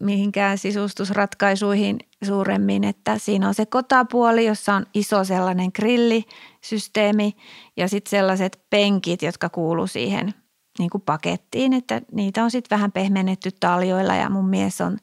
mihinkään 0.01 0.59
sisustusratkaisuihin 0.59 1.99
suuremmin, 2.25 2.85
että 2.85 3.19
siinä 3.19 3.49
on 3.49 3.55
se 3.55 3.67
kotapuoli, 3.67 4.47
jossa 4.47 4.75
on 4.75 4.87
iso 4.95 5.25
sellainen 5.25 5.71
grillisysteemi 5.75 7.37
ja 7.77 7.89
sitten 7.89 8.11
sellaiset 8.11 8.61
penkit, 8.71 9.23
jotka 9.23 9.49
kuuluu 9.49 9.87
siihen 9.87 10.35
niin 10.79 10.91
kuin 10.91 11.03
pakettiin, 11.03 11.73
että 11.73 12.03
niitä 12.13 12.45
on 12.45 12.51
sitten 12.51 12.77
vähän 12.77 12.93
pehmennetty 12.93 13.51
taljoilla 13.61 14.15
ja 14.15 14.31
mun 14.31 14.49
mies 14.49 14.81
on 14.81 14.99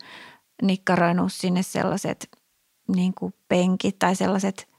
nikkaroinut 0.62 1.34
sinne 1.34 1.64
sellaiset 1.64 2.30
niin 2.96 3.14
kuin 3.14 3.34
penkit 3.48 4.00
tai 4.00 4.16
sellaiset 4.16 4.75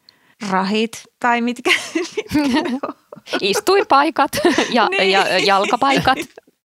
rahit 0.50 1.02
tai 1.20 1.40
mitkä, 1.40 1.70
mitkä 2.34 2.78
Istuinpaikat 3.40 4.30
ja, 4.70 4.88
niin. 4.98 5.10
ja 5.10 5.38
jalkapaikat. 5.38 6.18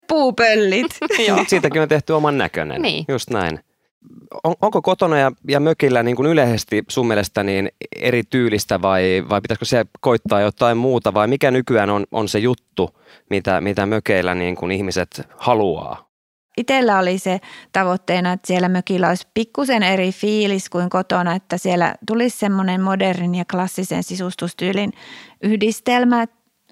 Puupöllit. 0.08 0.98
Joo. 1.28 1.44
Siitäkin 1.48 1.82
on 1.82 1.88
tehty 1.88 2.12
oman 2.12 2.38
näköinen. 2.38 2.82
Niin. 2.82 3.04
Just 3.08 3.30
näin. 3.30 3.60
On, 4.44 4.54
onko 4.62 4.82
kotona 4.82 5.18
ja, 5.18 5.32
ja 5.48 5.60
mökillä 5.60 6.02
niin 6.02 6.16
kuin 6.16 6.26
yleisesti 6.26 6.84
sun 6.88 7.08
mielestä 7.08 7.42
niin 7.42 7.68
eri 7.96 8.22
tyylistä 8.30 8.82
vai, 8.82 9.24
vai 9.28 9.40
pitäisikö 9.40 9.64
se 9.64 9.84
koittaa 10.00 10.40
jotain 10.40 10.76
muuta 10.76 11.14
vai 11.14 11.28
mikä 11.28 11.50
nykyään 11.50 11.90
on, 11.90 12.06
on 12.12 12.28
se 12.28 12.38
juttu, 12.38 12.90
mitä, 13.30 13.60
mitä 13.60 13.86
mökeillä 13.86 14.34
niin 14.34 14.56
kuin 14.56 14.72
ihmiset 14.72 15.28
haluaa? 15.36 16.09
Itellä 16.56 16.98
oli 16.98 17.18
se 17.18 17.40
tavoitteena, 17.72 18.32
että 18.32 18.46
siellä 18.46 18.68
mökillä 18.68 19.08
olisi 19.08 19.28
pikkusen 19.34 19.82
eri 19.82 20.12
fiilis 20.12 20.68
kuin 20.70 20.90
kotona, 20.90 21.34
että 21.34 21.58
siellä 21.58 21.94
tulisi 22.06 22.38
semmoinen 22.38 22.80
modernin 22.80 23.34
ja 23.34 23.44
klassisen 23.44 24.02
sisustustyylin 24.02 24.92
yhdistelmä, 25.42 26.26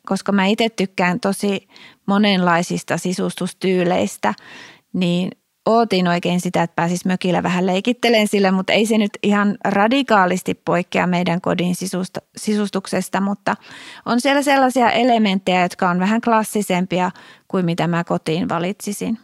koska 0.07 0.33
mä 0.33 0.47
itse 0.47 0.69
tykkään 0.69 1.21
tosi 1.21 1.69
monenlaisista 2.07 2.99
sisustustyyleistä, 2.99 4.35
niin 4.93 5.31
ootin 5.67 6.09
oikein 6.09 6.41
sitä, 6.41 6.63
että 6.63 6.75
pääsis 6.75 7.05
mökillä 7.05 7.43
vähän 7.43 7.67
leikittelen 7.67 8.29
sillä, 8.29 8.53
mutta 8.53 8.73
ei 8.73 8.87
se 8.87 8.99
nyt 8.99 9.11
ihan 9.23 9.57
radikaalisti 9.65 10.55
poikkea 10.55 11.07
meidän 11.07 11.41
kodin 11.41 11.75
sisusta, 11.75 12.21
sisustuksesta, 12.37 13.21
mutta 13.21 13.57
on 14.07 14.21
siellä 14.21 14.43
sellaisia 14.43 14.91
elementtejä, 14.91 15.63
jotka 15.63 15.91
on 15.91 15.99
vähän 15.99 16.21
klassisempia 16.21 17.11
kuin 17.49 17.65
mitä 17.65 17.87
mä 17.87 18.05
kotiin 18.05 18.49
valitsisin. 18.49 19.19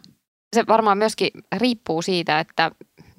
Se 0.55 0.63
varmaan 0.67 0.97
myöskin 0.97 1.29
riippuu 1.57 2.01
siitä, 2.01 2.39
että 2.39 2.71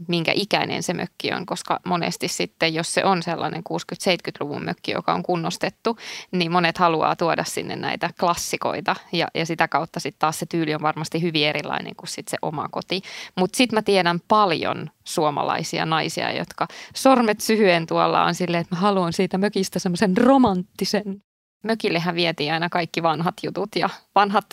minkä 0.09 0.33
ikäinen 0.35 0.83
se 0.83 0.95
mökki 0.95 1.33
on, 1.33 1.47
koska 1.47 1.81
monesti 1.85 2.29
sitten, 2.29 2.75
jos 2.75 2.95
se 2.95 3.05
on 3.05 3.23
sellainen 3.23 3.63
60-70-luvun 3.73 4.65
mökki, 4.65 4.93
joka 4.93 5.13
on 5.15 5.23
kunnostettu, 5.23 5.99
niin 6.33 6.53
monet 6.53 6.79
haluaa 6.79 7.17
tuoda 7.17 7.45
sinne 7.45 7.77
näitä 7.77 8.11
klassikoita 8.21 8.97
ja, 9.13 9.29
ja 9.35 9.47
sitä 9.47 9.69
kautta 9.69 10.01
sitten 10.01 10.19
taas 10.19 10.39
se 10.39 10.47
tyyli 10.47 10.75
on 10.75 10.83
varmasti 10.83 11.23
hyvin 11.23 11.47
erilainen 11.47 11.97
kuin 11.97 12.09
sitten 12.09 12.31
se 12.31 12.37
oma 12.43 12.69
koti. 12.69 13.03
Mutta 13.37 13.57
sitten 13.57 13.77
mä 13.77 13.83
tiedän 13.83 14.21
paljon 14.29 14.91
suomalaisia 15.05 15.87
naisia, 15.87 16.33
jotka 16.33 16.69
sormet 16.95 17.41
syhyen 17.41 17.87
tuolla 17.87 18.25
on 18.25 18.35
silleen, 18.35 18.61
että 18.61 18.75
mä 18.75 18.81
haluan 18.81 19.13
siitä 19.13 19.39
mökistä 19.39 19.79
semmoisen 19.79 20.17
romanttisen. 20.17 21.23
Mökillehän 21.65 22.15
vietiin 22.15 22.53
aina 22.53 22.69
kaikki 22.69 23.03
vanhat 23.03 23.35
jutut 23.43 23.77
ja 23.77 23.89
vanhat 24.15 24.47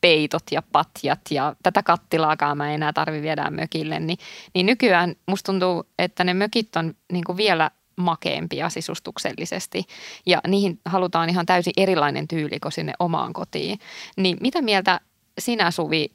peitot 0.00 0.42
ja 0.50 0.62
patjat 0.72 1.20
ja 1.30 1.56
tätä 1.62 1.82
kattilaakaan 1.82 2.58
mä 2.58 2.72
enää 2.72 2.92
tarvi 2.92 3.22
viedä 3.22 3.50
mökille, 3.50 4.00
niin, 4.00 4.18
niin 4.54 4.66
nykyään 4.66 5.14
musta 5.26 5.52
tuntuu, 5.52 5.84
että 5.98 6.24
ne 6.24 6.34
mökit 6.34 6.76
on 6.76 6.94
niin 7.12 7.24
kuin 7.24 7.36
vielä 7.36 7.70
makeampia 7.96 8.68
sisustuksellisesti 8.68 9.84
ja 10.26 10.40
niihin 10.46 10.80
halutaan 10.84 11.28
ihan 11.28 11.46
täysin 11.46 11.72
erilainen 11.76 12.28
tyyli 12.28 12.60
kuin 12.60 12.72
sinne 12.72 12.92
omaan 12.98 13.32
kotiin. 13.32 13.78
Niin 14.16 14.36
mitä 14.40 14.62
mieltä 14.62 15.00
sinä 15.38 15.70
Suvi 15.70 16.10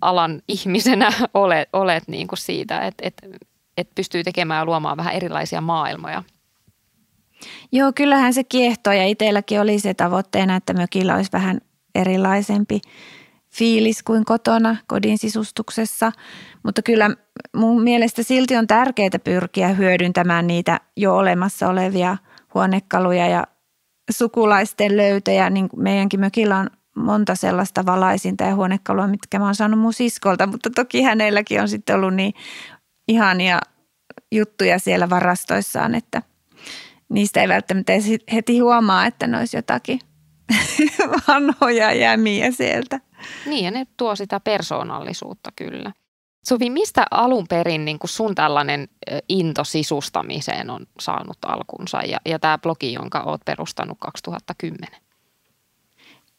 alan 0.00 0.42
ihmisenä 0.48 1.12
olet, 1.34 1.68
olet 1.72 2.08
niin 2.08 2.28
kuin 2.28 2.38
siitä, 2.38 2.78
että, 2.86 3.06
että, 3.06 3.26
että 3.76 3.92
pystyy 3.94 4.24
tekemään 4.24 4.58
ja 4.58 4.64
luomaan 4.64 4.96
vähän 4.96 5.14
erilaisia 5.14 5.60
maailmoja? 5.60 6.22
Joo, 7.72 7.92
kyllähän 7.94 8.34
se 8.34 8.44
kiehtoo 8.44 8.92
ja 8.92 9.06
itselläkin 9.06 9.60
oli 9.60 9.78
se 9.78 9.94
tavoitteena, 9.94 10.56
että 10.56 10.72
mökillä 10.72 11.14
olisi 11.14 11.32
vähän 11.32 11.60
erilaisempi 11.94 12.80
fiilis 13.54 14.02
kuin 14.02 14.24
kotona 14.24 14.76
kodin 14.86 15.18
sisustuksessa, 15.18 16.12
mutta 16.62 16.82
kyllä 16.82 17.10
mun 17.56 17.82
mielestä 17.82 18.22
silti 18.22 18.56
on 18.56 18.66
tärkeää 18.66 19.18
pyrkiä 19.24 19.68
hyödyntämään 19.68 20.46
niitä 20.46 20.80
jo 20.96 21.16
olemassa 21.16 21.68
olevia 21.68 22.16
huonekaluja 22.54 23.26
ja 23.26 23.46
sukulaisten 24.10 24.96
löytöjä. 24.96 25.50
Niin 25.50 25.68
meidänkin 25.76 26.20
mökillä 26.20 26.58
on 26.58 26.70
monta 26.96 27.34
sellaista 27.34 27.86
valaisinta 27.86 28.44
ja 28.44 28.54
huonekalua, 28.54 29.06
mitkä 29.06 29.38
mä 29.38 29.44
oon 29.44 29.54
saanut 29.54 29.80
mun 29.80 29.92
siskolta, 29.92 30.46
mutta 30.46 30.70
toki 30.70 31.02
hänelläkin 31.02 31.60
on 31.60 31.68
sitten 31.68 31.96
ollut 31.96 32.14
niin 32.14 32.34
ihania 33.08 33.58
juttuja 34.32 34.78
siellä 34.78 35.10
varastoissaan, 35.10 35.94
että 35.94 36.22
niistä 37.08 37.40
ei 37.40 37.48
välttämättä 37.48 37.92
heti 38.32 38.58
huomaa, 38.58 39.06
että 39.06 39.26
ne 39.26 39.38
olisi 39.38 39.56
jotakin 39.56 40.00
vanhoja 41.28 41.92
jämiä 41.92 42.50
sieltä. 42.50 43.00
Niin, 43.46 43.64
ja 43.64 43.70
ne 43.70 43.86
tuo 43.96 44.16
sitä 44.16 44.40
persoonallisuutta 44.40 45.50
kyllä. 45.56 45.92
Suvi, 46.48 46.70
mistä 46.70 47.06
alun 47.10 47.46
perin 47.48 47.84
niin 47.84 47.98
kuin 47.98 48.10
sun 48.10 48.34
tällainen 48.34 48.88
into 49.28 49.64
sisustamiseen 49.64 50.70
on 50.70 50.86
saanut 51.00 51.38
alkunsa 51.46 52.02
ja, 52.02 52.18
ja 52.26 52.38
tämä 52.38 52.58
blogi, 52.58 52.92
jonka 52.92 53.20
oot 53.20 53.40
perustanut 53.44 53.98
2010? 54.00 55.00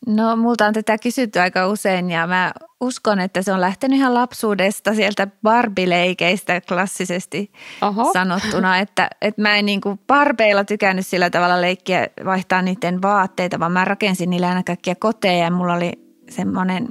No 0.08 0.36
multa 0.36 0.65
on 0.65 0.74
tätä 0.74 0.98
kysytty 0.98 1.39
aika 1.39 1.67
usein 1.67 2.12
ja 2.12 2.28
mä 2.28 2.52
uskon, 2.80 3.20
että 3.20 3.41
se 3.41 3.54
on 3.54 3.62
lähtenyt 3.62 3.98
ihan 3.98 4.13
lapsuudesta 4.13 4.94
sieltä 4.94 5.28
barbileikeistä 5.44 6.62
klassisesti 6.62 7.52
Oho. 7.82 8.13
sanottuna, 8.13 8.78
että, 8.78 9.10
että 9.22 9.41
mä 9.41 9.56
en 9.56 9.65
niin 9.65 9.82
kuin 9.82 10.00
barbeilla 10.08 10.63
tykännyt 10.63 11.08
sillä 11.08 11.30
tavalla 11.30 11.62
leikkiä 11.62 12.08
vaihtaa 12.26 12.62
niiden 12.62 13.02
vaatteita, 13.02 13.60
vaan 13.60 13.72
mä 13.72 13.86
rakensin 13.86 14.30
niillä 14.30 14.50
aina 14.50 14.63
kaikkia 14.63 14.96
koteja 14.96 15.44
ja 15.44 15.52
mulla 15.52 15.74
oli 15.74 16.11
semmoinen 16.32 16.88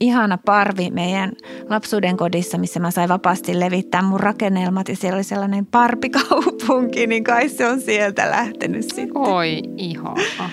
ihana 0.00 0.38
parvi 0.38 0.90
meidän 0.90 1.32
lapsuuden 1.68 2.16
kodissa, 2.16 2.58
missä 2.58 2.80
mä 2.80 2.90
sain 2.90 3.08
vapaasti 3.08 3.60
levittää 3.60 4.02
mun 4.02 4.20
rakennelmat 4.20 4.88
ja 4.88 4.96
siellä 4.96 5.16
oli 5.16 5.24
sellainen 5.24 5.66
parpikaupunki, 5.66 7.06
niin 7.06 7.24
kai 7.24 7.48
se 7.48 7.66
on 7.66 7.80
sieltä 7.80 8.30
lähtenyt 8.30 8.82
sitten. 8.82 9.18
Oi 9.18 9.62
ihana. 9.76 10.50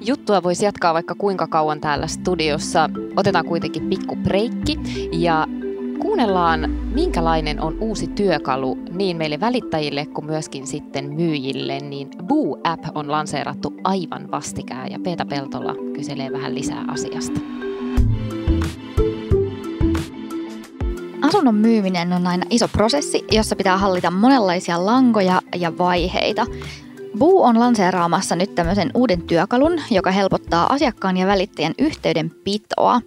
Juttua 0.00 0.42
voisi 0.42 0.64
jatkaa 0.64 0.94
vaikka 0.94 1.14
kuinka 1.14 1.46
kauan 1.46 1.80
täällä 1.80 2.06
studiossa. 2.06 2.90
Otetaan 3.16 3.44
kuitenkin 3.44 3.88
pikku 3.88 4.16
breikki 4.16 4.78
ja 5.12 5.46
kuunnellaan, 6.00 6.70
minkälainen 6.70 7.60
on 7.60 7.76
uusi 7.80 8.06
työkalu 8.06 8.78
niin 8.90 9.16
meille 9.16 9.40
välittäjille 9.40 10.06
kuin 10.06 10.24
myöskin 10.24 10.66
sitten 10.66 11.12
myyjille, 11.14 11.78
niin 11.78 12.08
Boo-app 12.22 12.84
on 12.94 13.10
lanseerattu 13.10 13.74
aivan 13.84 14.30
vastikään 14.30 14.92
ja 14.92 14.98
Peeta 14.98 15.26
Peltola 15.26 15.74
kyselee 15.94 16.32
vähän 16.32 16.54
lisää 16.54 16.84
asiasta. 16.88 17.40
Asunnon 21.22 21.54
myyminen 21.54 22.12
on 22.12 22.26
aina 22.26 22.46
iso 22.50 22.68
prosessi, 22.68 23.24
jossa 23.30 23.56
pitää 23.56 23.78
hallita 23.78 24.10
monenlaisia 24.10 24.86
lankoja 24.86 25.42
ja 25.56 25.78
vaiheita. 25.78 26.46
Buu 27.18 27.42
on 27.42 27.60
lanseeraamassa 27.60 28.36
nyt 28.36 28.54
tämmöisen 28.54 28.90
uuden 28.94 29.22
työkalun, 29.22 29.80
joka 29.90 30.10
helpottaa 30.10 30.72
asiakkaan 30.72 31.16
ja 31.16 31.26
välittäjän 31.26 31.74
yhteydenpitoa. 31.78 33.00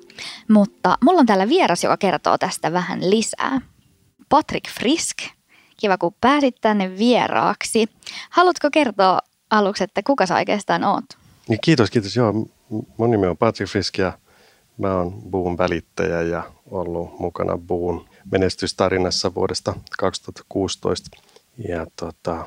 Mutta 0.50 0.98
mulla 1.02 1.20
on 1.20 1.26
täällä 1.26 1.50
vieras, 1.50 1.84
joka 1.84 1.98
kertoo 1.98 2.38
tästä 2.38 2.74
vähän 2.74 3.10
lisää. 3.10 3.62
Patrick 4.30 4.70
Frisk, 4.70 5.18
kiva 5.78 5.98
kun 5.98 6.16
pääsit 6.22 6.56
tänne 6.62 6.98
vieraaksi. 6.98 7.88
Haluatko 8.30 8.70
kertoa 8.72 9.20
aluksi, 9.50 9.84
että 9.84 10.04
kuka 10.04 10.26
sä 10.26 10.36
oikeastaan 10.36 10.84
oot? 10.84 11.06
Niin, 11.48 11.60
kiitos, 11.64 11.92
kiitos. 11.92 12.16
Joo, 12.16 12.34
mun 12.98 13.12
nimi 13.12 13.28
on 13.28 13.38
Patrick 13.38 13.72
Frisk 13.72 13.98
ja 13.98 14.14
Mä 14.78 14.96
oon 14.96 15.22
Buun 15.32 15.58
välittäjä 15.58 16.22
ja 16.22 16.44
ollut 16.72 17.20
mukana 17.20 17.58
Buun 17.58 18.10
menestystarinassa 18.32 19.36
vuodesta 19.36 19.74
2016 20.00 21.18
ja 21.70 21.88
tota, 21.96 22.46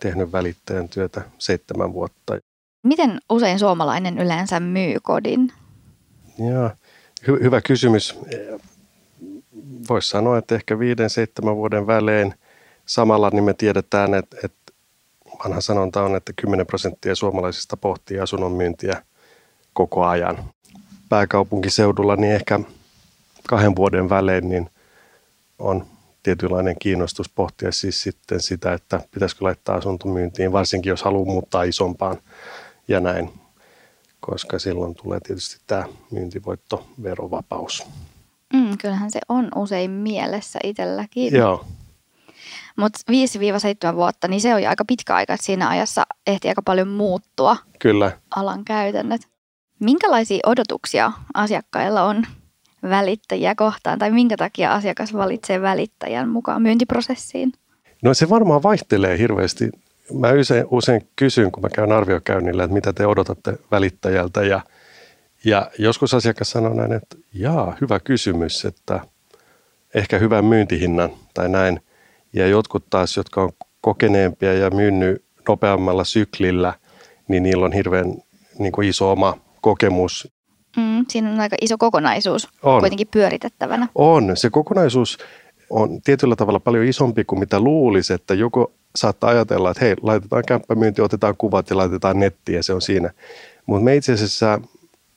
tehnyt 0.00 0.32
välittäjän 0.32 0.88
työtä 0.88 1.22
seitsemän 1.38 1.92
vuotta. 1.92 2.38
Miten 2.82 3.20
usein 3.30 3.58
suomalainen 3.58 4.18
yleensä 4.18 4.60
myy 4.60 4.96
kodin? 5.02 5.52
Ja, 6.38 6.76
hy- 7.22 7.42
hyvä 7.42 7.60
kysymys. 7.60 8.18
Voisi 9.88 10.08
sanoa, 10.08 10.38
että 10.38 10.54
ehkä 10.54 10.78
viiden, 10.78 11.10
seitsemän 11.10 11.56
vuoden 11.56 11.86
välein 11.86 12.34
samalla 12.86 13.30
niin 13.30 13.44
me 13.44 13.54
tiedetään, 13.54 14.14
että, 14.14 14.36
että 14.44 14.72
vanha 15.44 15.60
sanonta 15.60 16.02
on, 16.02 16.16
että 16.16 16.32
10 16.36 16.66
prosenttia 16.66 17.14
suomalaisista 17.14 17.76
pohtii 17.76 18.20
asunnon 18.20 18.52
myyntiä 18.52 19.02
koko 19.72 20.04
ajan. 20.04 20.44
Pääkaupunkiseudulla 21.08 22.16
niin 22.16 22.32
ehkä 22.32 22.60
kahden 23.48 23.76
vuoden 23.76 24.08
välein 24.08 24.48
niin 24.48 24.70
on 25.58 25.86
tietynlainen 26.26 26.76
kiinnostus 26.78 27.28
pohtia 27.28 27.72
siis 27.72 28.02
sitten 28.02 28.40
sitä, 28.40 28.72
että 28.72 29.00
pitäisikö 29.10 29.44
laittaa 29.44 29.76
asuntomyyntiin, 29.76 30.52
varsinkin 30.52 30.90
jos 30.90 31.02
haluaa 31.02 31.24
muuttaa 31.24 31.62
isompaan 31.62 32.16
ja 32.88 33.00
näin, 33.00 33.32
koska 34.20 34.58
silloin 34.58 34.94
tulee 34.94 35.20
tietysti 35.20 35.60
tämä 35.66 35.84
myyntivoittoverovapaus. 36.10 37.86
Mm, 38.52 38.78
kyllähän 38.78 39.10
se 39.10 39.20
on 39.28 39.48
usein 39.56 39.90
mielessä 39.90 40.58
itselläkin. 40.64 41.34
Joo. 41.34 41.64
Mutta 42.76 42.98
5-7 43.92 43.96
vuotta, 43.96 44.28
niin 44.28 44.40
se 44.40 44.54
on 44.54 44.62
jo 44.62 44.68
aika 44.68 44.84
pitkä 44.84 45.14
aika, 45.14 45.34
että 45.34 45.46
siinä 45.46 45.68
ajassa 45.68 46.06
ehti 46.26 46.48
aika 46.48 46.62
paljon 46.62 46.88
muuttua 46.88 47.56
Kyllä. 47.78 48.12
alan 48.36 48.64
käytännöt. 48.64 49.20
Minkälaisia 49.80 50.40
odotuksia 50.46 51.12
asiakkailla 51.34 52.02
on 52.02 52.26
välittäjiä 52.88 53.54
kohtaan, 53.54 53.98
tai 53.98 54.10
minkä 54.10 54.36
takia 54.36 54.72
asiakas 54.72 55.14
valitsee 55.14 55.62
välittäjän 55.62 56.28
mukaan 56.28 56.62
myyntiprosessiin? 56.62 57.52
No 58.02 58.14
se 58.14 58.30
varmaan 58.30 58.62
vaihtelee 58.62 59.18
hirveästi. 59.18 59.70
Mä 60.12 60.32
usein, 60.40 60.64
usein 60.70 61.08
kysyn, 61.16 61.52
kun 61.52 61.62
mä 61.62 61.68
käyn 61.68 61.92
arviokäynnillä, 61.92 62.64
että 62.64 62.74
mitä 62.74 62.92
te 62.92 63.06
odotatte 63.06 63.58
välittäjältä. 63.70 64.42
Ja, 64.42 64.60
ja 65.44 65.70
joskus 65.78 66.14
asiakas 66.14 66.50
sanoo 66.50 66.74
näin, 66.74 66.92
että 66.92 67.16
jaa, 67.34 67.76
hyvä 67.80 68.00
kysymys, 68.00 68.64
että 68.64 69.00
ehkä 69.94 70.18
hyvän 70.18 70.44
myyntihinnan 70.44 71.10
tai 71.34 71.48
näin. 71.48 71.80
Ja 72.32 72.46
jotkut 72.46 72.90
taas, 72.90 73.16
jotka 73.16 73.42
on 73.42 73.52
kokeneempia 73.80 74.52
ja 74.52 74.70
myynyt 74.70 75.24
nopeammalla 75.48 76.04
syklillä, 76.04 76.74
niin 77.28 77.42
niillä 77.42 77.64
on 77.64 77.72
hirveän 77.72 78.14
niin 78.58 78.72
kuin 78.72 78.88
iso 78.88 79.12
oma 79.12 79.38
kokemus. 79.60 80.35
Siinä 81.08 81.30
on 81.30 81.40
aika 81.40 81.56
iso 81.60 81.78
kokonaisuus 81.78 82.48
On. 82.62 82.80
kuitenkin 82.80 83.08
pyöritettävänä. 83.10 83.88
On. 83.94 84.36
Se 84.36 84.50
kokonaisuus 84.50 85.18
on 85.70 86.02
tietyllä 86.02 86.36
tavalla 86.36 86.60
paljon 86.60 86.84
isompi 86.84 87.24
kuin 87.24 87.38
mitä 87.38 87.60
luulisi, 87.60 88.12
että 88.12 88.34
joku 88.34 88.72
saattaa 88.96 89.30
ajatella, 89.30 89.70
että 89.70 89.84
hei, 89.84 89.94
laitetaan 90.02 90.42
kämppämyynti, 90.46 91.02
otetaan 91.02 91.34
kuvat 91.38 91.70
ja 91.70 91.76
laitetaan 91.76 92.20
nettiin 92.20 92.56
ja 92.56 92.62
se 92.62 92.72
on 92.72 92.82
siinä. 92.82 93.10
Mutta 93.66 93.84
me 93.84 93.96
itse 93.96 94.12
asiassa 94.12 94.60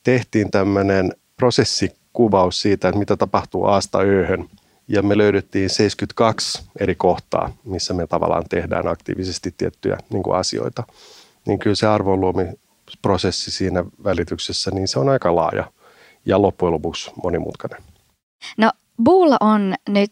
tehtiin 0.04 0.52
tämmöinen 0.52 1.14
prosessikuvaus 1.38 2.62
siitä, 2.62 2.88
että 2.88 3.00
mitä 3.00 3.18
tapahtuu 3.18 3.66
aasta 3.66 4.00
ööhön. 4.00 4.46
Ja 4.88 5.02
me 5.02 5.18
löydettiin 5.18 5.70
72 5.70 6.64
eri 6.80 6.96
kohtaa, 6.96 7.54
missä 7.66 7.94
me 7.94 8.08
tavallaan 8.08 8.44
tehdään 8.50 8.88
aktiivisesti 8.88 9.54
tiettyjä 9.58 9.98
niin 10.10 10.24
kuin 10.24 10.38
asioita. 10.38 10.84
Niin 11.48 11.60
kyllä 11.60 11.76
se 11.76 11.88
arvonluomisprosessi 11.88 13.52
siinä 13.52 13.84
välityksessä, 14.04 14.72
niin 14.72 14.88
se 14.88 15.00
on 15.00 15.10
aika 15.10 15.36
laaja 15.36 15.72
ja 16.30 16.42
loppujen 16.42 16.74
lopuksi 16.74 17.12
monimutkainen. 17.24 17.82
No, 18.58 18.72
Buulla 19.04 19.38
on 19.40 19.76
nyt 19.90 20.12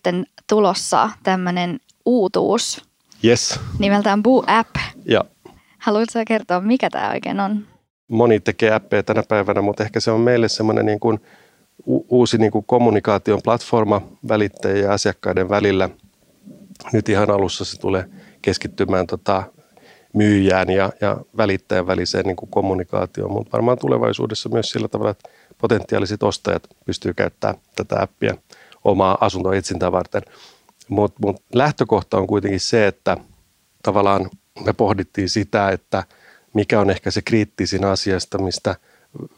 tulossa 0.49 1.09
tämmöinen 1.23 1.79
uutuus 2.05 2.85
Yes. 3.25 3.59
nimeltään 3.79 4.23
Boo 4.23 4.43
App. 4.47 4.75
Ja 5.05 5.23
Haluatko 5.79 6.19
kertoa, 6.27 6.61
mikä 6.61 6.89
tämä 6.89 7.09
oikein 7.11 7.39
on? 7.39 7.65
moni 8.07 8.39
tekee 8.39 8.73
appeja 8.73 9.03
tänä 9.03 9.23
päivänä, 9.27 9.61
mutta 9.61 9.83
ehkä 9.83 9.99
se 9.99 10.11
on 10.11 10.19
meille 10.21 10.47
semmoinen 10.49 10.85
niin 10.85 10.99
kuin 10.99 11.19
u- 11.87 12.05
uusi 12.09 12.37
niin 12.37 12.51
kuin 12.51 12.65
kommunikaation 12.67 13.41
platforma 13.43 14.01
välittäjien 14.27 14.83
ja 14.83 14.93
asiakkaiden 14.93 15.49
välillä. 15.49 15.89
Nyt 16.93 17.09
ihan 17.09 17.29
alussa 17.31 17.65
se 17.65 17.79
tulee 17.79 18.05
keskittymään 18.41 19.07
tota 19.07 19.43
myyjään 20.13 20.69
ja, 20.69 20.89
ja 21.01 21.17
välittäjän 21.37 21.87
väliseen 21.87 22.25
niin 22.25 22.35
kuin 22.35 22.49
kommunikaatioon, 22.51 23.31
mutta 23.31 23.51
varmaan 23.51 23.77
tulevaisuudessa 23.79 24.49
myös 24.49 24.69
sillä 24.69 24.87
tavalla, 24.87 25.11
että 25.11 25.29
potentiaaliset 25.57 26.23
ostajat 26.23 26.63
pystyy 26.85 27.13
käyttämään 27.13 27.61
tätä 27.75 28.01
appia 28.01 28.37
omaa 28.83 29.17
asuntoetsintää 29.21 29.91
varten. 29.91 30.21
Mutta 30.87 31.19
mut 31.21 31.41
lähtökohta 31.53 32.17
on 32.17 32.27
kuitenkin 32.27 32.59
se, 32.59 32.87
että 32.87 33.17
tavallaan 33.83 34.29
me 34.65 34.73
pohdittiin 34.73 35.29
sitä, 35.29 35.69
että 35.69 36.03
mikä 36.53 36.79
on 36.79 36.89
ehkä 36.89 37.11
se 37.11 37.21
kriittisin 37.21 37.85
asiasta, 37.85 38.37
mistä 38.37 38.75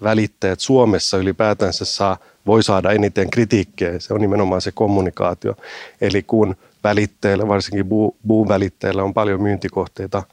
välittäjät 0.04 0.60
Suomessa 0.60 1.18
ylipäätänsä 1.18 1.86
saa, 1.86 2.18
voi 2.46 2.64
saada 2.64 2.92
eniten 2.92 3.30
kritiikkiä. 3.30 4.00
Se 4.00 4.14
on 4.14 4.22
nimenomaan 4.22 4.62
se 4.62 4.72
kommunikaatio. 4.72 5.56
Eli 6.02 6.24
kun 6.24 6.56
välittäjillä, 6.84 7.48
varsinkin 7.48 7.86
buun 8.28 8.48
välittäjillä 8.48 9.04
on 9.04 9.14
paljon 9.14 9.42
myyntikohteita 9.42 10.24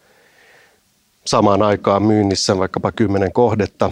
samaan 1.27 1.63
aikaan 1.63 2.03
myynnissä, 2.03 2.59
vaikkapa 2.59 2.93
kymmenen 2.93 3.33
kohdetta, 3.33 3.91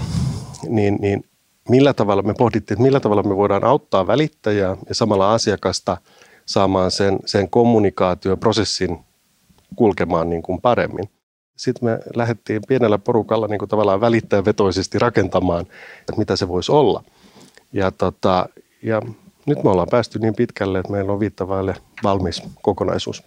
niin, 0.68 0.98
niin 1.00 1.24
millä 1.68 1.94
tavalla 1.94 2.22
me 2.22 2.35
pohdittiin, 2.38 2.77
että 2.77 2.83
millä 2.83 3.00
tavalla 3.00 3.22
me 3.22 3.37
voidaan 3.37 3.64
auttaa 3.64 4.07
välittäjää 4.07 4.77
ja 4.88 4.94
samalla 4.94 5.35
asiakasta 5.35 5.96
saamaan 6.46 6.90
sen, 6.90 7.18
sen 7.24 7.50
kommunikaatioprosessin 7.50 8.98
kulkemaan 9.77 10.31
niin 10.31 10.42
kuin 10.42 10.61
paremmin. 10.61 11.09
Sitten 11.57 11.88
me 11.88 11.98
lähdettiin 12.14 12.62
pienellä 12.68 12.98
porukalla 12.98 13.46
niin 13.46 13.59
kuin 13.59 13.68
tavallaan 13.68 14.00
välittäjävetoisesti 14.00 14.98
rakentamaan, 14.98 15.61
että 16.00 16.12
mitä 16.16 16.37
se 16.37 16.48
voisi 16.48 16.72
olla. 16.72 17.05
Ja, 17.72 17.90
tota, 17.90 18.48
ja 18.83 19.03
nyt 19.46 19.64
me 19.64 19.70
ollaan 19.70 19.88
päästy 19.90 20.18
niin 20.18 20.35
pitkälle, 20.35 20.79
että 20.79 20.92
meillä 20.92 21.12
on 21.12 21.20
viittavaille 21.20 21.74
valmis 22.03 22.42
kokonaisuus. 22.62 23.22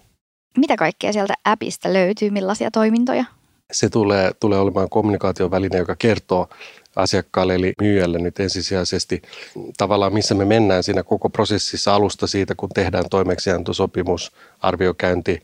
Mitä 0.57 0.75
kaikkea 0.75 1.13
sieltä 1.13 1.33
appista 1.45 1.93
löytyy, 1.93 2.29
millaisia 2.29 2.71
toimintoja? 2.71 3.25
Se 3.71 3.89
tulee, 3.89 4.31
tulee 4.39 4.59
olemaan 4.59 4.89
kommunikaation 4.89 5.51
väline, 5.51 5.77
joka 5.77 5.95
kertoo 5.99 6.49
asiakkaalle 6.97 7.55
eli 7.55 7.73
myyjälle 7.81 8.19
nyt 8.19 8.39
ensisijaisesti 8.39 9.21
tavallaan 9.77 10.13
missä 10.13 10.35
me 10.35 10.45
mennään 10.45 10.83
siinä 10.83 11.03
koko 11.03 11.29
prosessissa 11.29 11.95
alusta 11.95 12.27
siitä, 12.27 12.55
kun 12.55 12.69
tehdään 12.69 13.05
toimeksiantosopimus, 13.09 14.31
arviokäynti, 14.59 15.43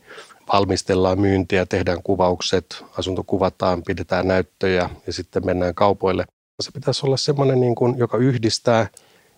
valmistellaan 0.52 1.20
myyntiä, 1.20 1.66
tehdään 1.66 2.02
kuvaukset, 2.02 2.84
asunto 2.98 3.24
kuvataan, 3.26 3.82
pidetään 3.82 4.28
näyttöjä 4.28 4.90
ja 5.06 5.12
sitten 5.12 5.46
mennään 5.46 5.74
kaupoille. 5.74 6.24
Se 6.62 6.70
pitäisi 6.70 7.06
olla 7.06 7.16
semmoinen, 7.16 7.60
niin 7.60 7.74
kuin, 7.74 7.98
joka 7.98 8.16
yhdistää 8.16 8.86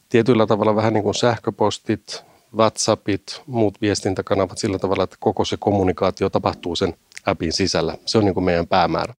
tietyllä 0.08 0.46
tavalla 0.46 0.76
vähän 0.76 0.92
niin 0.92 1.04
kuin 1.04 1.14
sähköpostit, 1.14 2.24
WhatsAppit, 2.56 3.42
muut 3.46 3.80
viestintäkanavat 3.80 4.58
sillä 4.58 4.78
tavalla, 4.78 5.04
että 5.04 5.16
koko 5.20 5.44
se 5.44 5.56
kommunikaatio 5.60 6.30
tapahtuu 6.30 6.76
sen 6.76 6.94
appin 7.26 7.52
sisällä. 7.52 7.98
Se 8.06 8.18
on 8.18 8.24
niin 8.24 8.34
kuin 8.34 8.44
meidän 8.44 8.66
päämäärä. 8.66 9.14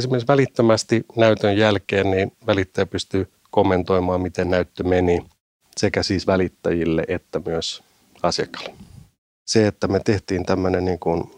Esimerkiksi 0.00 0.28
välittömästi 0.28 1.04
näytön 1.16 1.56
jälkeen 1.56 2.10
niin 2.10 2.32
välittäjä 2.46 2.86
pystyy 2.86 3.32
kommentoimaan, 3.50 4.20
miten 4.20 4.50
näyttö 4.50 4.84
meni 4.84 5.26
sekä 5.76 6.02
siis 6.02 6.26
välittäjille 6.26 7.04
että 7.08 7.40
myös 7.46 7.82
asiakkaalle 8.22 8.90
se, 9.50 9.66
että 9.66 9.88
me 9.88 10.00
tehtiin 10.04 10.46
tämmöinen 10.46 10.84
niin 10.84 10.98
kuin, 10.98 11.30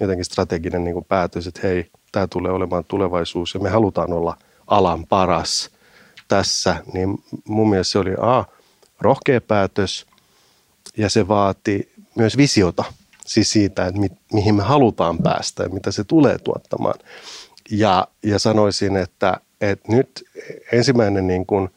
jotenkin 0.00 0.24
strateginen 0.24 0.84
niin 0.84 0.94
kuin 0.94 1.04
päätös, 1.04 1.46
että 1.46 1.60
hei, 1.62 1.90
tämä 2.12 2.26
tulee 2.26 2.52
olemaan 2.52 2.84
tulevaisuus 2.84 3.54
ja 3.54 3.60
me 3.60 3.70
halutaan 3.70 4.12
olla 4.12 4.36
alan 4.66 5.06
paras 5.06 5.70
tässä, 6.28 6.76
niin 6.92 7.24
mun 7.48 7.70
mielestä 7.70 7.92
se 7.92 7.98
oli 7.98 8.14
A, 8.20 8.44
rohkea 9.00 9.40
päätös 9.40 10.06
ja 10.96 11.10
se 11.10 11.28
vaati 11.28 11.92
myös 12.14 12.36
visiota, 12.36 12.84
siis 13.26 13.52
siitä, 13.52 13.86
että 13.86 14.00
mi, 14.00 14.08
mihin 14.32 14.54
me 14.54 14.62
halutaan 14.62 15.18
päästä 15.18 15.62
ja 15.62 15.68
mitä 15.68 15.90
se 15.90 16.04
tulee 16.04 16.38
tuottamaan. 16.38 16.94
Ja, 17.70 18.08
ja 18.22 18.38
sanoisin, 18.38 18.96
että, 18.96 19.40
että 19.60 19.92
nyt 19.92 20.24
ensimmäinen 20.72 21.26
niin 21.26 21.46
kuin 21.46 21.68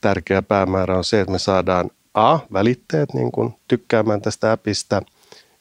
tärkeä 0.00 0.42
päämäärä 0.42 0.96
on 0.96 1.04
se, 1.04 1.20
että 1.20 1.32
me 1.32 1.38
saadaan 1.38 1.90
A, 2.14 2.38
välittäjät 2.52 3.14
niin 3.14 3.32
kuin 3.32 3.54
tykkäämään 3.68 4.22
tästä 4.22 4.52
appista– 4.52 5.02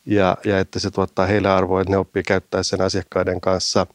ja, 0.08 0.38
ja 0.46 0.60
että 0.60 0.80
se 0.80 0.92
tuottaa 0.92 1.26
heille 1.26 1.50
arvoa, 1.50 1.82
että 1.82 1.92
ne 1.92 1.98
oppii 1.98 2.24
käyttää 2.24 2.64
sen 2.64 2.82
asiakkaiden 2.82 3.42
kanssa. 3.42 3.88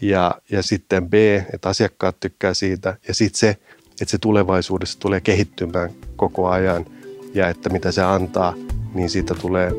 Ja, 0.00 0.34
ja 0.50 0.62
sitten 0.62 1.10
B, 1.10 1.14
että 1.54 1.68
asiakkaat 1.68 2.20
tykkää 2.20 2.54
siitä. 2.54 2.96
Ja 3.08 3.14
sitten 3.14 3.38
se, 3.38 3.48
että 3.90 4.10
se 4.10 4.18
tulevaisuudessa 4.18 4.98
tulee 4.98 5.20
kehittymään 5.20 5.90
koko 6.16 6.48
ajan 6.48 6.86
ja 7.34 7.48
että 7.48 7.68
mitä 7.68 7.92
se 7.92 8.02
antaa, 8.02 8.54
niin 8.94 9.10
siitä 9.10 9.34
tulee 9.34 9.72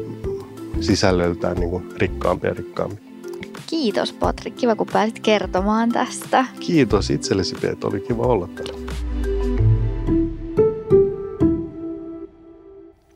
sisällöltään 0.82 1.58
niin 1.58 1.70
kuin 1.70 1.90
rikkaampi 1.98 2.48
ja 2.48 2.54
rikkaampi. 2.54 3.11
Kiitos 3.72 4.14
Patrik, 4.14 4.56
kiva 4.56 4.76
kun 4.76 4.88
pääsit 4.94 5.20
kertomaan 5.20 5.90
tästä. 5.90 6.46
Kiitos 6.60 7.10
itsellesi 7.10 7.56
Peet, 7.62 7.84
oli 7.84 8.00
kiva 8.00 8.24
olla 8.24 8.48
täällä. 8.48 8.74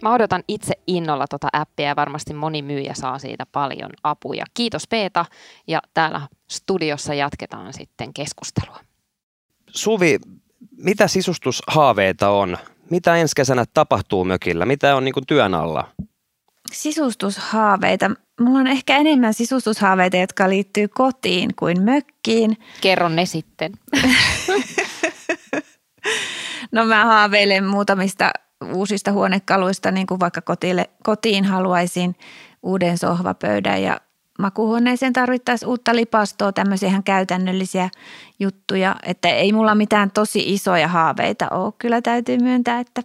Mä 0.01 0.13
odotan 0.13 0.43
itse 0.47 0.73
innolla 0.87 1.25
tuota 1.29 1.47
appia 1.53 1.85
ja 1.85 1.95
varmasti 1.95 2.33
moni 2.33 2.61
myyjä 2.61 2.93
saa 2.93 3.19
siitä 3.19 3.45
paljon 3.51 3.89
apuja. 4.03 4.45
Kiitos 4.53 4.87
Peeta 4.87 5.25
ja 5.67 5.81
täällä 5.93 6.21
studiossa 6.49 7.13
jatketaan 7.13 7.73
sitten 7.73 8.13
keskustelua. 8.13 8.79
Suvi, 9.69 10.19
mitä 10.77 11.07
sisustushaaveita 11.07 12.29
on? 12.29 12.57
Mitä 12.89 13.15
ensi 13.15 13.35
kesänä 13.35 13.65
tapahtuu 13.73 14.25
mökillä? 14.25 14.65
Mitä 14.65 14.95
on 14.95 15.05
niin 15.05 15.15
työn 15.27 15.53
alla? 15.53 15.87
Sisustushaaveita. 16.71 18.11
Mulla 18.39 18.59
on 18.59 18.67
ehkä 18.67 18.97
enemmän 18.97 19.33
sisustushaaveita, 19.33 20.17
jotka 20.17 20.49
liittyy 20.49 20.87
kotiin 20.87 21.55
kuin 21.55 21.81
mökkiin. 21.81 22.57
Kerro 22.81 23.09
ne 23.09 23.25
sitten. 23.25 23.71
no 26.71 26.85
mä 26.85 27.05
haaveilen 27.05 27.65
muutamista 27.65 28.31
uusista 28.73 29.11
huonekaluista, 29.11 29.91
niin 29.91 30.07
kuin 30.07 30.19
vaikka 30.19 30.41
kotille, 30.41 30.89
kotiin 31.03 31.45
haluaisin 31.45 32.15
uuden 32.63 32.97
sohvapöydän 32.97 33.83
ja 33.83 34.01
makuhuoneeseen 34.39 35.13
tarvittaisiin 35.13 35.69
uutta 35.69 35.95
lipastoa, 35.95 36.51
tämmöisiä 36.51 36.89
ihan 36.89 37.03
käytännöllisiä 37.03 37.89
juttuja, 38.39 38.95
että 39.03 39.29
ei 39.29 39.53
mulla 39.53 39.75
mitään 39.75 40.11
tosi 40.11 40.53
isoja 40.53 40.87
haaveita 40.87 41.49
ole. 41.49 41.73
Kyllä 41.77 42.01
täytyy 42.01 42.37
myöntää, 42.37 42.79
että 42.79 43.01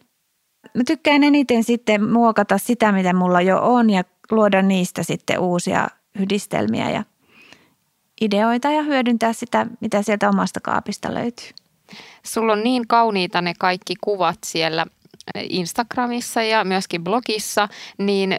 mä 0.74 0.82
tykkään 0.86 1.24
eniten 1.24 1.64
sitten 1.64 2.10
muokata 2.10 2.58
sitä, 2.58 2.92
mitä 2.92 3.12
mulla 3.12 3.40
jo 3.40 3.58
on 3.62 3.90
ja 3.90 4.04
luoda 4.30 4.62
niistä 4.62 5.02
sitten 5.02 5.38
uusia 5.38 5.88
yhdistelmiä 6.18 6.90
ja 6.90 7.04
ideoita 8.20 8.70
ja 8.70 8.82
hyödyntää 8.82 9.32
sitä, 9.32 9.66
mitä 9.80 10.02
sieltä 10.02 10.28
omasta 10.28 10.60
kaapista 10.60 11.14
löytyy. 11.14 11.48
Sulla 12.22 12.52
on 12.52 12.62
niin 12.62 12.88
kauniita 12.88 13.42
ne 13.42 13.54
kaikki 13.58 13.94
kuvat 14.00 14.38
siellä 14.46 14.86
Instagramissa 15.42 16.42
ja 16.42 16.64
myöskin 16.64 17.04
blogissa, 17.04 17.68
niin 17.98 18.36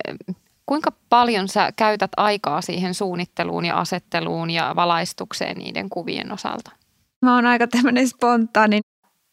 kuinka 0.65 0.91
paljon 1.10 1.48
sä 1.48 1.72
käytät 1.76 2.12
aikaa 2.17 2.62
siihen 2.62 2.94
suunnitteluun 2.94 3.65
ja 3.65 3.80
asetteluun 3.80 4.50
ja 4.50 4.74
valaistukseen 4.76 5.58
niiden 5.58 5.89
kuvien 5.89 6.32
osalta? 6.32 6.72
Mä 7.26 7.36
oon 7.36 7.46
aika 7.46 7.67
tämmöinen 7.67 8.08
spontaani. 8.08 8.80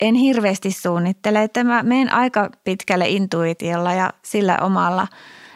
En 0.00 0.14
hirveästi 0.14 0.72
suunnittele, 0.72 1.42
että 1.42 1.64
mä 1.64 1.82
menen 1.82 2.12
aika 2.12 2.50
pitkälle 2.64 3.08
intuitiolla 3.08 3.92
ja 3.92 4.11
sillä 4.24 4.58
omalla 4.61 5.06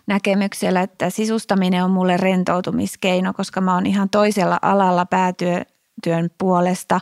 näkemyksellä, 0.06 0.80
että 0.80 1.10
sisustaminen 1.10 1.84
on 1.84 1.90
mulle 1.90 2.16
rentoutumiskeino, 2.16 3.32
koska 3.32 3.60
mä 3.60 3.74
oon 3.74 3.86
ihan 3.86 4.10
toisella 4.10 4.58
alalla 4.62 5.06
päätyö, 5.06 5.62
työn 6.02 6.30
puolesta, 6.38 7.00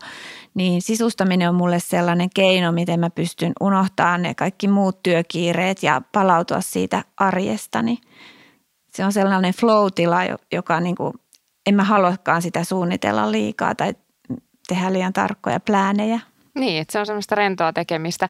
niin 0.54 0.82
sisustaminen 0.82 1.48
on 1.48 1.54
mulle 1.54 1.80
sellainen 1.80 2.30
keino, 2.34 2.72
miten 2.72 3.00
mä 3.00 3.10
pystyn 3.10 3.52
unohtamaan 3.60 4.22
ne 4.22 4.34
kaikki 4.34 4.68
muut 4.68 5.02
työkiireet 5.02 5.82
ja 5.82 6.02
palautua 6.12 6.60
siitä 6.60 7.04
arjestani. 7.16 7.98
Se 8.94 9.04
on 9.04 9.12
sellainen 9.12 9.54
flow-tila, 9.54 10.18
joka 10.52 10.80
niin 10.80 10.96
kuin, 10.96 11.14
en 11.66 11.74
mä 11.74 11.84
haluakaan 11.84 12.42
sitä 12.42 12.64
suunnitella 12.64 13.32
liikaa 13.32 13.74
tai 13.74 13.94
tehdä 14.68 14.92
liian 14.92 15.12
tarkkoja 15.12 15.60
pläänejä. 15.60 16.20
Niin, 16.54 16.82
että 16.82 16.92
se 16.92 16.98
on 16.98 17.06
semmoista 17.06 17.34
rentoa 17.34 17.72
tekemistä. 17.72 18.28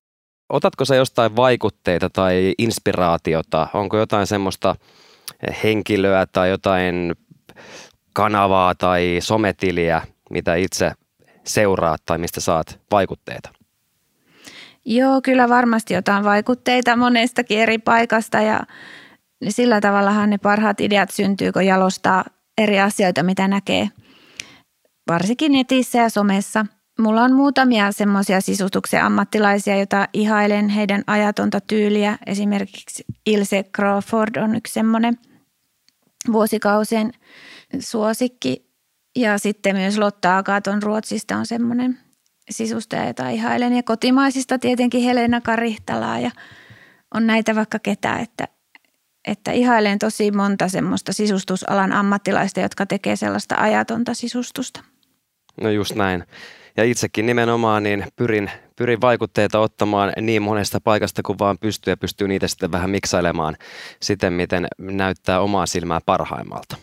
Otatko 0.49 0.85
sä 0.85 0.95
jostain 0.95 1.37
vaikutteita 1.37 2.11
tai 2.11 2.55
inspiraatiota? 2.59 3.69
Onko 3.75 3.99
jotain 3.99 4.27
semmoista 4.27 4.75
henkilöä 5.65 6.27
tai 6.27 6.51
jotain 6.51 7.15
kanavaa 8.13 8.75
tai 8.75 9.17
sometiliä, 9.21 10.03
mitä 10.31 10.55
itse 10.55 10.93
seuraat 11.45 12.03
tai 12.07 12.19
mistä 12.19 12.41
saat 12.41 12.81
vaikutteita? 12.91 13.51
Joo, 14.85 15.21
kyllä 15.25 15.49
varmasti 15.49 15.95
jotain 15.95 16.25
vaikutteita 16.25 16.97
monestakin 16.97 17.59
eri 17.59 17.79
paikasta 17.79 18.41
ja 18.41 18.61
sillä 19.49 19.81
tavallahan 19.81 20.31
ne 20.31 20.39
parhaat 20.39 20.81
ideat 20.81 21.11
syntyy, 21.11 21.53
kun 21.53 21.67
jalostaa 21.67 22.25
eri 22.59 22.81
asioita, 22.81 23.23
mitä 23.23 23.49
näkee 23.49 23.89
varsinkin 25.09 25.53
netissä 25.53 25.99
ja 25.99 26.09
somessa. 26.09 26.67
Mulla 27.01 27.23
on 27.23 27.33
muutamia 27.33 27.93
semmoisia 27.93 28.41
sisustuksen 28.41 29.05
ammattilaisia, 29.05 29.77
joita 29.77 30.09
ihailen 30.13 30.69
heidän 30.69 31.03
ajatonta 31.07 31.61
tyyliä. 31.61 32.19
Esimerkiksi 32.27 33.05
Ilse 33.27 33.65
Crawford 33.77 34.37
on 34.37 34.57
yksi 34.57 34.73
semmoinen 34.73 35.19
vuosikausien 36.33 37.13
suosikki 37.79 38.71
ja 39.17 39.39
sitten 39.39 39.77
myös 39.77 39.99
Lotta 39.99 40.37
Agaton 40.37 40.83
Ruotsista 40.83 41.37
on 41.37 41.47
semmoinen 41.47 41.99
sisustaja, 42.51 43.07
jota 43.07 43.29
ihailen. 43.29 43.73
Ja 43.73 43.83
kotimaisista 43.83 44.59
tietenkin 44.59 45.03
Helena 45.03 45.41
Karihtalaa 45.41 46.21
ja 46.21 46.31
on 47.15 47.27
näitä 47.27 47.55
vaikka 47.55 47.79
ketä, 47.79 48.17
että, 48.17 48.49
että 49.29 49.53
ihailen 49.53 49.99
tosi 49.99 50.31
monta 50.31 50.69
semmoista 50.69 51.13
sisustusalan 51.13 51.93
ammattilaista, 51.93 52.61
jotka 52.61 52.87
tekee 52.87 53.17
sellaista 53.17 53.55
ajatonta 53.59 54.15
sisustusta. 54.15 54.81
No 55.61 55.71
just 55.71 55.95
näin. 55.95 56.25
Ja 56.77 56.85
itsekin 56.85 57.27
nimenomaan 57.27 57.83
niin 57.83 58.07
pyrin, 58.17 58.51
pyrin 58.77 59.01
vaikutteita 59.01 59.59
ottamaan 59.59 60.13
niin 60.21 60.43
monesta 60.43 60.81
paikasta 60.81 61.23
kuin 61.23 61.39
vaan 61.39 61.59
pystyy 61.59 61.93
ja 61.93 61.97
pystyy 61.97 62.29
niitä 62.29 62.49
sitten 62.49 62.73
vähän 62.73 62.91
miksailemaan 62.91 63.57
siten, 64.03 64.33
miten 64.33 64.67
näyttää 64.79 65.41
omaa 65.41 65.67
silmää 65.67 66.01
parhaimmalta. 66.07 66.77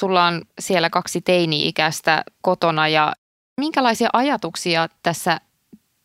Sulla 0.00 0.24
on 0.24 0.42
siellä 0.60 0.90
kaksi 0.90 1.20
teini-ikäistä 1.20 2.24
kotona 2.42 2.88
ja 2.88 3.12
minkälaisia 3.60 4.08
ajatuksia 4.12 4.88
tässä 5.02 5.40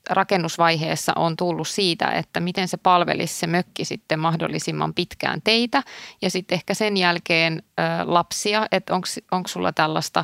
rakennusvaiheessa 0.10 1.14
on 1.16 1.36
tullut 1.36 1.68
siitä, 1.68 2.08
että 2.08 2.40
miten 2.40 2.68
se 2.68 2.78
palvelisi 2.78 3.40
se 3.40 3.48
mökki 3.48 3.86
sitten 3.86 4.20
mahdollisimman 4.20 4.94
pitkään 4.94 5.42
teitä 5.44 5.84
ja 6.22 6.30
sitten 6.30 6.56
ehkä 6.56 6.74
sen 6.74 6.98
jälkeen 6.98 7.64
lapsia, 8.04 8.68
että 8.72 8.94
onko 9.32 9.48
sulla 9.48 9.72
tällaista 9.72 10.24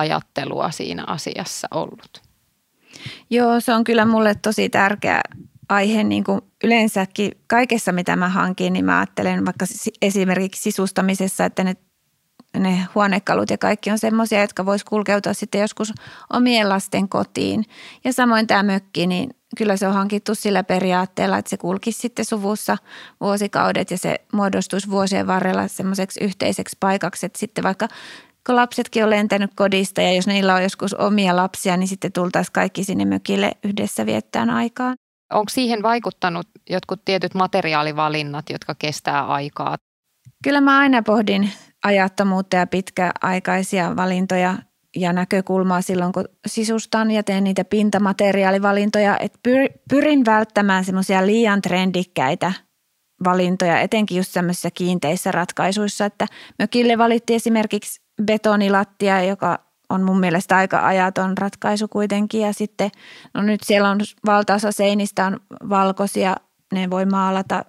sukupolviajattelua 0.00 0.70
siinä 0.70 1.04
asiassa 1.06 1.68
ollut? 1.70 2.22
Joo, 3.30 3.60
se 3.60 3.74
on 3.74 3.84
kyllä 3.84 4.04
mulle 4.04 4.34
tosi 4.34 4.68
tärkeä 4.68 5.20
aihe 5.68 6.04
niin 6.04 6.24
kuin 6.24 6.40
yleensäkin 6.64 7.32
kaikessa, 7.46 7.92
mitä 7.92 8.16
mä 8.16 8.28
hankin, 8.28 8.72
niin 8.72 8.84
mä 8.84 8.98
ajattelen 8.98 9.44
vaikka 9.44 9.66
esimerkiksi 10.02 10.62
sisustamisessa, 10.62 11.44
että 11.44 11.64
ne 11.64 11.76
ne 12.58 12.86
huonekalut 12.94 13.50
ja 13.50 13.58
kaikki 13.58 13.90
on 13.90 13.98
semmoisia, 13.98 14.40
jotka 14.40 14.66
vois 14.66 14.84
kulkeutua 14.84 15.34
sitten 15.34 15.60
joskus 15.60 15.92
omien 16.32 16.68
lasten 16.68 17.08
kotiin. 17.08 17.64
Ja 18.04 18.12
samoin 18.12 18.46
tämä 18.46 18.62
mökki, 18.62 19.06
niin 19.06 19.30
kyllä 19.56 19.76
se 19.76 19.88
on 19.88 19.94
hankittu 19.94 20.34
sillä 20.34 20.64
periaatteella, 20.64 21.38
että 21.38 21.50
se 21.50 21.56
kulkisi 21.56 22.00
sitten 22.00 22.24
suvussa 22.24 22.76
vuosikaudet 23.20 23.90
ja 23.90 23.98
se 23.98 24.16
muodostuisi 24.32 24.90
vuosien 24.90 25.26
varrella 25.26 25.68
semmoiseksi 25.68 26.24
yhteiseksi 26.24 26.76
paikaksi, 26.80 27.26
että 27.26 27.38
sitten 27.38 27.64
vaikka 27.64 27.88
kun 28.46 28.56
lapsetkin 28.56 29.04
on 29.04 29.10
lentänyt 29.10 29.50
kodista 29.56 30.02
ja 30.02 30.12
jos 30.12 30.26
niillä 30.26 30.54
on 30.54 30.62
joskus 30.62 30.94
omia 30.94 31.36
lapsia, 31.36 31.76
niin 31.76 31.88
sitten 31.88 32.12
tultaisiin 32.12 32.52
kaikki 32.52 32.84
sinne 32.84 33.04
mökille 33.04 33.52
yhdessä 33.64 34.06
viettään 34.06 34.50
aikaa. 34.50 34.94
Onko 35.32 35.48
siihen 35.48 35.82
vaikuttanut 35.82 36.46
jotkut 36.70 37.04
tietyt 37.04 37.34
materiaalivalinnat, 37.34 38.50
jotka 38.50 38.74
kestää 38.74 39.26
aikaa? 39.26 39.76
Kyllä 40.44 40.60
mä 40.60 40.78
aina 40.78 41.02
pohdin 41.02 41.50
ajattomuutta 41.84 42.56
ja 42.56 42.66
pitkäaikaisia 42.66 43.96
valintoja 43.96 44.58
ja 44.96 45.12
näkökulmaa 45.12 45.82
silloin, 45.82 46.12
kun 46.12 46.24
sisustan 46.46 47.10
ja 47.10 47.22
teen 47.22 47.44
niitä 47.44 47.64
pintamateriaalivalintoja. 47.64 49.18
Et 49.18 49.38
pyrin 49.90 50.24
välttämään 50.24 50.84
semmoisia 50.84 51.26
liian 51.26 51.62
trendikkäitä 51.62 52.52
valintoja, 53.24 53.80
etenkin 53.80 54.16
just 54.16 54.32
semmoisissa 54.32 54.70
kiinteissä 54.70 55.32
ratkaisuissa, 55.32 56.04
että 56.04 56.26
mökille 56.58 56.98
valittiin 56.98 57.36
esimerkiksi 57.36 58.00
betonilattia, 58.22 59.22
joka 59.22 59.58
on 59.90 60.02
mun 60.02 60.20
mielestä 60.20 60.56
aika 60.56 60.86
ajaton 60.86 61.38
ratkaisu 61.38 61.88
kuitenkin. 61.88 62.40
Ja 62.40 62.52
sitten, 62.52 62.90
no 63.34 63.42
nyt 63.42 63.60
siellä 63.64 63.90
on 63.90 64.00
valtaosa 64.26 64.72
seinistä 64.72 65.26
on 65.26 65.40
valkoisia, 65.68 66.36
ne 66.72 66.90
voi 66.90 67.06
maalata 67.06 67.64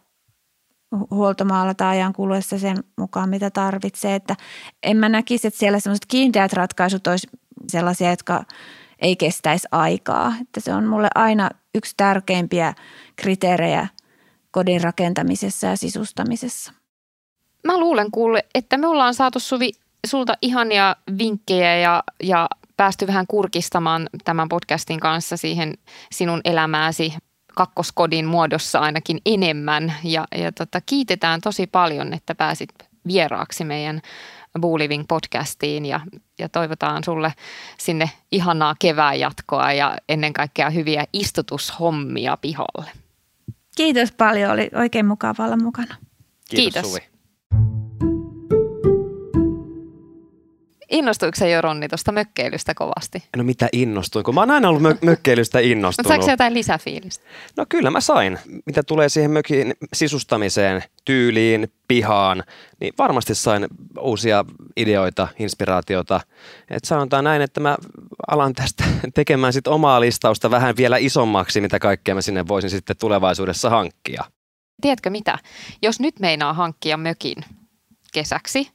huoltomaalata 1.11 1.89
ajan 1.89 2.13
kuluessa 2.13 2.59
sen 2.59 2.77
mukaan, 2.97 3.29
mitä 3.29 3.49
tarvitsee. 3.49 4.15
Että 4.15 4.35
en 4.83 4.97
mä 4.97 5.09
näkisi, 5.09 5.47
että 5.47 5.59
siellä 5.59 5.79
sellaiset 5.79 6.05
kiinteät 6.05 6.53
ratkaisut 6.53 7.07
olisi 7.07 7.27
sellaisia, 7.67 8.09
jotka 8.09 8.43
ei 8.99 9.15
kestäisi 9.15 9.67
aikaa. 9.71 10.33
Että 10.41 10.59
se 10.59 10.73
on 10.73 10.85
mulle 10.85 11.07
aina 11.15 11.49
yksi 11.75 11.93
tärkeimpiä 11.97 12.73
kriteerejä 13.15 13.87
kodin 14.51 14.83
rakentamisessa 14.83 15.67
ja 15.67 15.77
sisustamisessa. 15.77 16.73
Mä 17.67 17.77
luulen 17.77 18.11
kuule, 18.11 18.45
että 18.55 18.77
me 18.77 18.87
ollaan 18.87 19.13
saatu 19.13 19.39
Suvi 19.39 19.71
sulta 20.07 20.33
ihania 20.41 20.95
vinkkejä 21.17 21.77
ja, 21.77 22.03
ja 22.23 22.47
päästy 22.77 23.07
vähän 23.07 23.27
kurkistamaan 23.27 24.09
tämän 24.23 24.49
podcastin 24.49 24.99
kanssa 24.99 25.37
siihen 25.37 25.73
sinun 26.11 26.41
elämääsi 26.45 27.13
kakkoskodin 27.55 28.25
muodossa 28.25 28.79
ainakin 28.79 29.21
enemmän. 29.25 29.93
Ja, 30.03 30.27
ja 30.35 30.51
tota, 30.51 30.81
kiitetään 30.85 31.41
tosi 31.41 31.67
paljon, 31.67 32.13
että 32.13 32.35
pääsit 32.35 32.69
vieraaksi 33.07 33.63
meidän 33.63 34.01
Boo 34.59 34.79
Living 34.79 35.03
podcastiin 35.07 35.85
ja, 35.85 35.99
ja 36.39 36.49
toivotaan 36.49 37.03
sulle 37.03 37.33
sinne 37.77 38.09
ihanaa 38.31 38.75
kevään 38.79 39.19
jatkoa 39.19 39.73
ja 39.73 39.97
ennen 40.09 40.33
kaikkea 40.33 40.69
hyviä 40.69 41.05
istutushommia 41.13 42.37
pihalle. 42.37 42.91
Kiitos 43.75 44.11
paljon, 44.11 44.51
oli 44.51 44.69
oikein 44.75 45.05
mukava 45.05 45.45
olla 45.45 45.57
mukana. 45.57 45.95
Kiitos, 46.49 46.73
Kiitos. 46.73 46.91
Suvi. 46.91 47.10
Innostuiko 50.91 51.35
se 51.35 51.49
jo 51.49 51.61
Ronni 51.61 51.87
tuosta 51.87 52.11
mökkeilystä 52.11 52.73
kovasti? 52.73 53.23
No 53.37 53.43
mitä 53.43 53.69
innostuin, 53.73 54.25
kun 54.25 54.35
mä 54.35 54.41
oon 54.41 54.51
aina 54.51 54.69
ollut 54.69 54.81
mö- 54.81 54.97
mökkeilystä 55.01 55.57
Mutta 55.57 55.71
innostunut. 55.71 56.07
saiko 56.07 56.25
se 56.25 56.31
jotain 56.31 56.53
lisäfiilistä? 56.53 57.25
No 57.57 57.65
kyllä 57.69 57.89
mä 57.91 58.01
sain. 58.01 58.39
Mitä 58.65 58.83
tulee 58.83 59.09
siihen 59.09 59.31
mökin 59.31 59.73
sisustamiseen, 59.93 60.83
tyyliin, 61.05 61.67
pihaan, 61.87 62.43
niin 62.79 62.93
varmasti 62.97 63.35
sain 63.35 63.67
uusia 63.99 64.45
ideoita, 64.77 65.27
inspiraatiota. 65.39 66.21
Et 66.69 66.85
sanotaan 66.85 67.23
näin, 67.23 67.41
että 67.41 67.59
mä 67.59 67.77
alan 68.27 68.53
tästä 68.53 68.83
tekemään 69.13 69.53
sit 69.53 69.67
omaa 69.67 70.01
listausta 70.01 70.51
vähän 70.51 70.77
vielä 70.77 70.97
isommaksi, 70.97 71.61
mitä 71.61 71.79
kaikkea 71.79 72.15
mä 72.15 72.21
sinne 72.21 72.47
voisin 72.47 72.69
sitten 72.69 72.97
tulevaisuudessa 72.97 73.69
hankkia. 73.69 74.23
Tiedätkö 74.81 75.09
mitä? 75.09 75.37
Jos 75.81 75.99
nyt 75.99 76.19
meinaa 76.19 76.53
hankkia 76.53 76.97
mökin 76.97 77.37
kesäksi, 78.13 78.69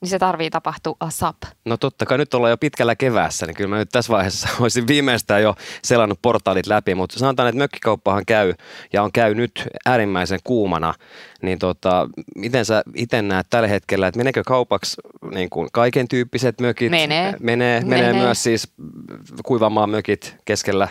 niin 0.00 0.08
se 0.08 0.18
tarvii 0.18 0.50
tapahtua 0.50 0.96
ASAP. 1.00 1.36
No 1.64 1.76
totta 1.76 2.06
kai 2.06 2.18
nyt 2.18 2.34
ollaan 2.34 2.50
jo 2.50 2.56
pitkällä 2.56 2.96
keväässä, 2.96 3.46
niin 3.46 3.54
kyllä 3.54 3.70
mä 3.70 3.76
nyt 3.76 3.88
tässä 3.92 4.12
vaiheessa 4.12 4.48
olisin 4.60 4.86
viimeistään 4.86 5.42
jo 5.42 5.54
selannut 5.84 6.18
portaalit 6.22 6.66
läpi, 6.66 6.94
mutta 6.94 7.18
sanotaan, 7.18 7.48
että 7.48 7.58
mökkikauppahan 7.58 8.26
käy 8.26 8.54
ja 8.92 9.02
on 9.02 9.12
käy 9.12 9.34
nyt 9.34 9.68
äärimmäisen 9.86 10.38
kuumana, 10.44 10.94
niin 11.42 11.58
tota, 11.58 12.08
miten 12.36 12.64
sä 12.64 12.82
itse 12.94 13.22
näet 13.22 13.46
tällä 13.50 13.68
hetkellä, 13.68 14.08
että 14.08 14.18
meneekö 14.18 14.42
kaupaksi 14.46 14.96
niin 15.34 15.50
kuin 15.50 15.68
kaiken 15.72 16.08
tyyppiset 16.08 16.60
mökit? 16.60 16.90
Menee. 16.90 17.34
Menee, 17.40 17.80
menee, 17.80 18.06
Menee. 18.06 18.22
myös 18.22 18.42
siis 18.42 18.72
kuivamaan 19.44 19.90
mökit 19.90 20.36
keskellä? 20.44 20.88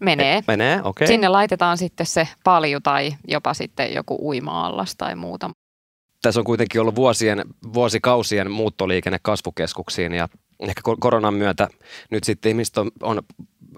Menee. 0.00 0.42
Menee, 0.46 0.74
okei. 0.74 0.88
Okay. 0.90 1.06
Sinne 1.06 1.28
laitetaan 1.28 1.78
sitten 1.78 2.06
se 2.06 2.28
palju 2.44 2.80
tai 2.80 3.10
jopa 3.28 3.54
sitten 3.54 3.94
joku 3.94 4.18
uima-allas 4.28 4.94
tai 4.96 5.14
muuta. 5.14 5.50
Tässä 6.22 6.40
on 6.40 6.44
kuitenkin 6.44 6.80
ollut 6.80 6.96
vuosien, 6.96 7.44
vuosikausien 7.74 8.50
muuttoliikenne 8.50 9.18
kasvukeskuksiin 9.22 10.14
ja 10.14 10.28
ehkä 10.60 10.80
ko- 10.88 10.96
koronan 11.00 11.34
myötä 11.34 11.68
nyt 12.10 12.24
sitten 12.24 12.50
ihmiset 12.50 12.78
on, 12.78 12.90
on 13.02 13.22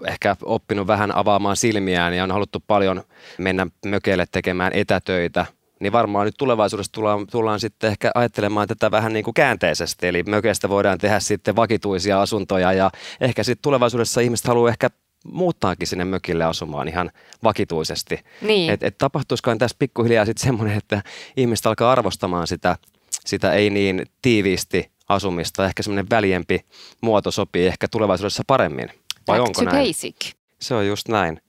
ehkä 0.07 0.35
oppinut 0.43 0.87
vähän 0.87 1.15
avaamaan 1.15 1.57
silmiään 1.57 2.13
ja 2.13 2.23
on 2.23 2.31
haluttu 2.31 2.63
paljon 2.67 3.03
mennä 3.37 3.67
mökeille 3.85 4.25
tekemään 4.31 4.71
etätöitä. 4.73 5.45
Niin 5.79 5.93
varmaan 5.93 6.25
nyt 6.25 6.35
tulevaisuudessa 6.37 6.91
tullaan, 6.91 7.27
tullaan 7.27 7.59
sitten 7.59 7.89
ehkä 7.91 8.11
ajattelemaan 8.15 8.67
tätä 8.67 8.91
vähän 8.91 9.13
niin 9.13 9.23
kuin 9.23 9.33
käänteisesti. 9.33 10.07
Eli 10.07 10.23
mökeistä 10.23 10.69
voidaan 10.69 10.97
tehdä 10.97 11.19
sitten 11.19 11.55
vakituisia 11.55 12.21
asuntoja 12.21 12.73
ja 12.73 12.91
ehkä 13.21 13.43
sitten 13.43 13.61
tulevaisuudessa 13.61 14.21
ihmiset 14.21 14.47
haluaa 14.47 14.69
ehkä 14.69 14.89
muuttaakin 15.23 15.87
sinne 15.87 16.05
mökille 16.05 16.43
asumaan 16.43 16.87
ihan 16.87 17.11
vakituisesti. 17.43 18.19
Niin. 18.41 18.71
Et, 18.73 18.83
et 18.83 18.97
tapahtuisikaan 18.97 19.57
tässä 19.57 19.75
pikkuhiljaa 19.79 20.25
sitten 20.25 20.43
semmoinen, 20.43 20.77
että 20.77 21.01
ihmiset 21.37 21.65
alkaa 21.65 21.91
arvostamaan 21.91 22.47
sitä, 22.47 22.77
sitä 23.25 23.53
ei 23.53 23.69
niin 23.69 24.05
tiiviisti 24.21 24.91
asumista. 25.09 25.65
Ehkä 25.65 25.83
semmoinen 25.83 26.09
väljempi 26.09 26.59
muoto 27.01 27.31
sopii 27.31 27.67
ehkä 27.67 27.87
tulevaisuudessa 27.87 28.43
paremmin. 28.47 28.89
Vai 29.27 29.39
Back 29.39 29.47
onko 29.47 29.61
to 29.63 29.71
näin? 29.71 29.87
basic. 29.87 30.31
Se 30.59 30.75
on 30.75 30.87
just 30.87 31.07
näin. 31.07 31.41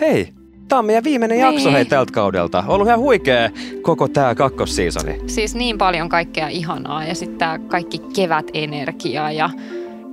Hei, 0.00 0.32
tämä 0.68 0.78
on 0.78 0.84
meidän 0.84 1.04
viimeinen 1.04 1.38
jakso 1.38 1.64
Niin. 1.64 1.72
hei 1.72 1.84
tältä 1.84 2.12
kaudelta. 2.12 2.64
Ollut 2.66 2.86
ihan 2.86 3.00
huikea 3.00 3.50
koko 3.82 4.08
tämä 4.08 4.34
kakkossiisoni. 4.34 5.20
Siis 5.26 5.54
niin 5.54 5.78
paljon 5.78 6.08
kaikkea 6.08 6.48
ihanaa 6.48 7.04
ja 7.04 7.14
sitten 7.14 7.38
tämä 7.38 7.58
kaikki 7.58 7.98
kevätenergia 7.98 9.30
ja, 9.32 9.50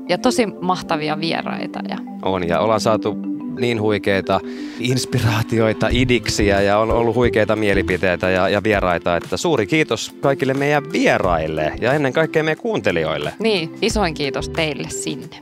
ja 0.10 0.18
tosi 0.18 0.46
mahtavia 0.46 1.20
vieraita. 1.20 1.80
Ja 1.90 1.98
On 2.22 2.48
ja 2.48 2.60
ollaan 2.60 2.82
saatu 2.82 3.18
niin 3.60 3.82
huikeita 3.82 4.40
inspiraatioita, 4.80 5.88
idiksiä 5.92 6.62
ja 6.62 6.78
on 6.78 6.92
ollut 6.92 7.16
huikeita 7.16 7.56
mielipiteitä 7.56 8.30
ja, 8.30 8.50
ja 8.50 8.64
vieraita, 8.64 9.18
että 9.18 9.38
suuri 9.38 9.68
kiitos 9.68 10.16
kaikille 10.22 10.54
meidän 10.54 10.92
vieraille 10.92 11.74
ja 11.82 11.94
ennen 11.94 12.14
kaikkea 12.14 12.44
meidän 12.44 12.62
kuuntelijoille. 12.62 13.34
niin, 13.40 13.76
isoin 13.82 14.14
kiitos 14.14 14.50
teille 14.50 14.90
sinne. 14.90 15.40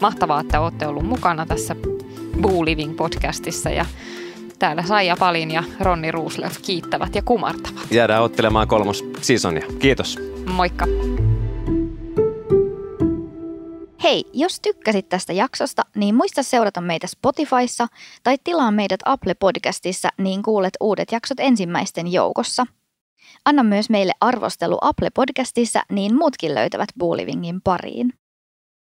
Mahtavaa, 0.00 0.40
että 0.40 0.60
olette 0.60 0.86
ollut 0.86 1.06
mukana 1.06 1.46
tässä 1.46 1.76
Boo 2.40 2.64
Living 2.64 2.96
podcastissa 2.96 3.70
ja 3.70 3.86
täällä 4.58 4.82
Saija 4.82 5.16
Palin 5.18 5.50
ja 5.50 5.64
Ronni 5.80 6.10
Ruuslöf 6.10 6.56
kiittävät 6.62 7.14
ja 7.14 7.22
kumartavat. 7.22 7.86
Jäädään 7.90 8.22
ottelemaan 8.22 8.68
kolmos 8.68 9.04
seasonia. 9.20 9.66
Kiitos. 9.78 10.18
Moikka! 10.46 10.86
Hei, 14.02 14.24
jos 14.32 14.60
tykkäsit 14.60 15.08
tästä 15.08 15.32
jaksosta, 15.32 15.82
niin 15.96 16.14
muista 16.14 16.42
seurata 16.42 16.80
meitä 16.80 17.06
Spotifyssa 17.06 17.86
tai 18.22 18.38
tilaa 18.44 18.70
meidät 18.70 19.00
Apple 19.04 19.34
Podcastissa, 19.34 20.08
niin 20.18 20.42
kuulet 20.42 20.72
uudet 20.80 21.12
jaksot 21.12 21.40
ensimmäisten 21.40 22.12
joukossa. 22.12 22.66
Anna 23.44 23.62
myös 23.62 23.90
meille 23.90 24.12
arvostelu 24.20 24.78
Apple 24.80 25.10
Podcastissa, 25.10 25.82
niin 25.92 26.14
muutkin 26.14 26.54
löytävät 26.54 26.88
Bullivingin 26.98 27.60
pariin. 27.62 28.12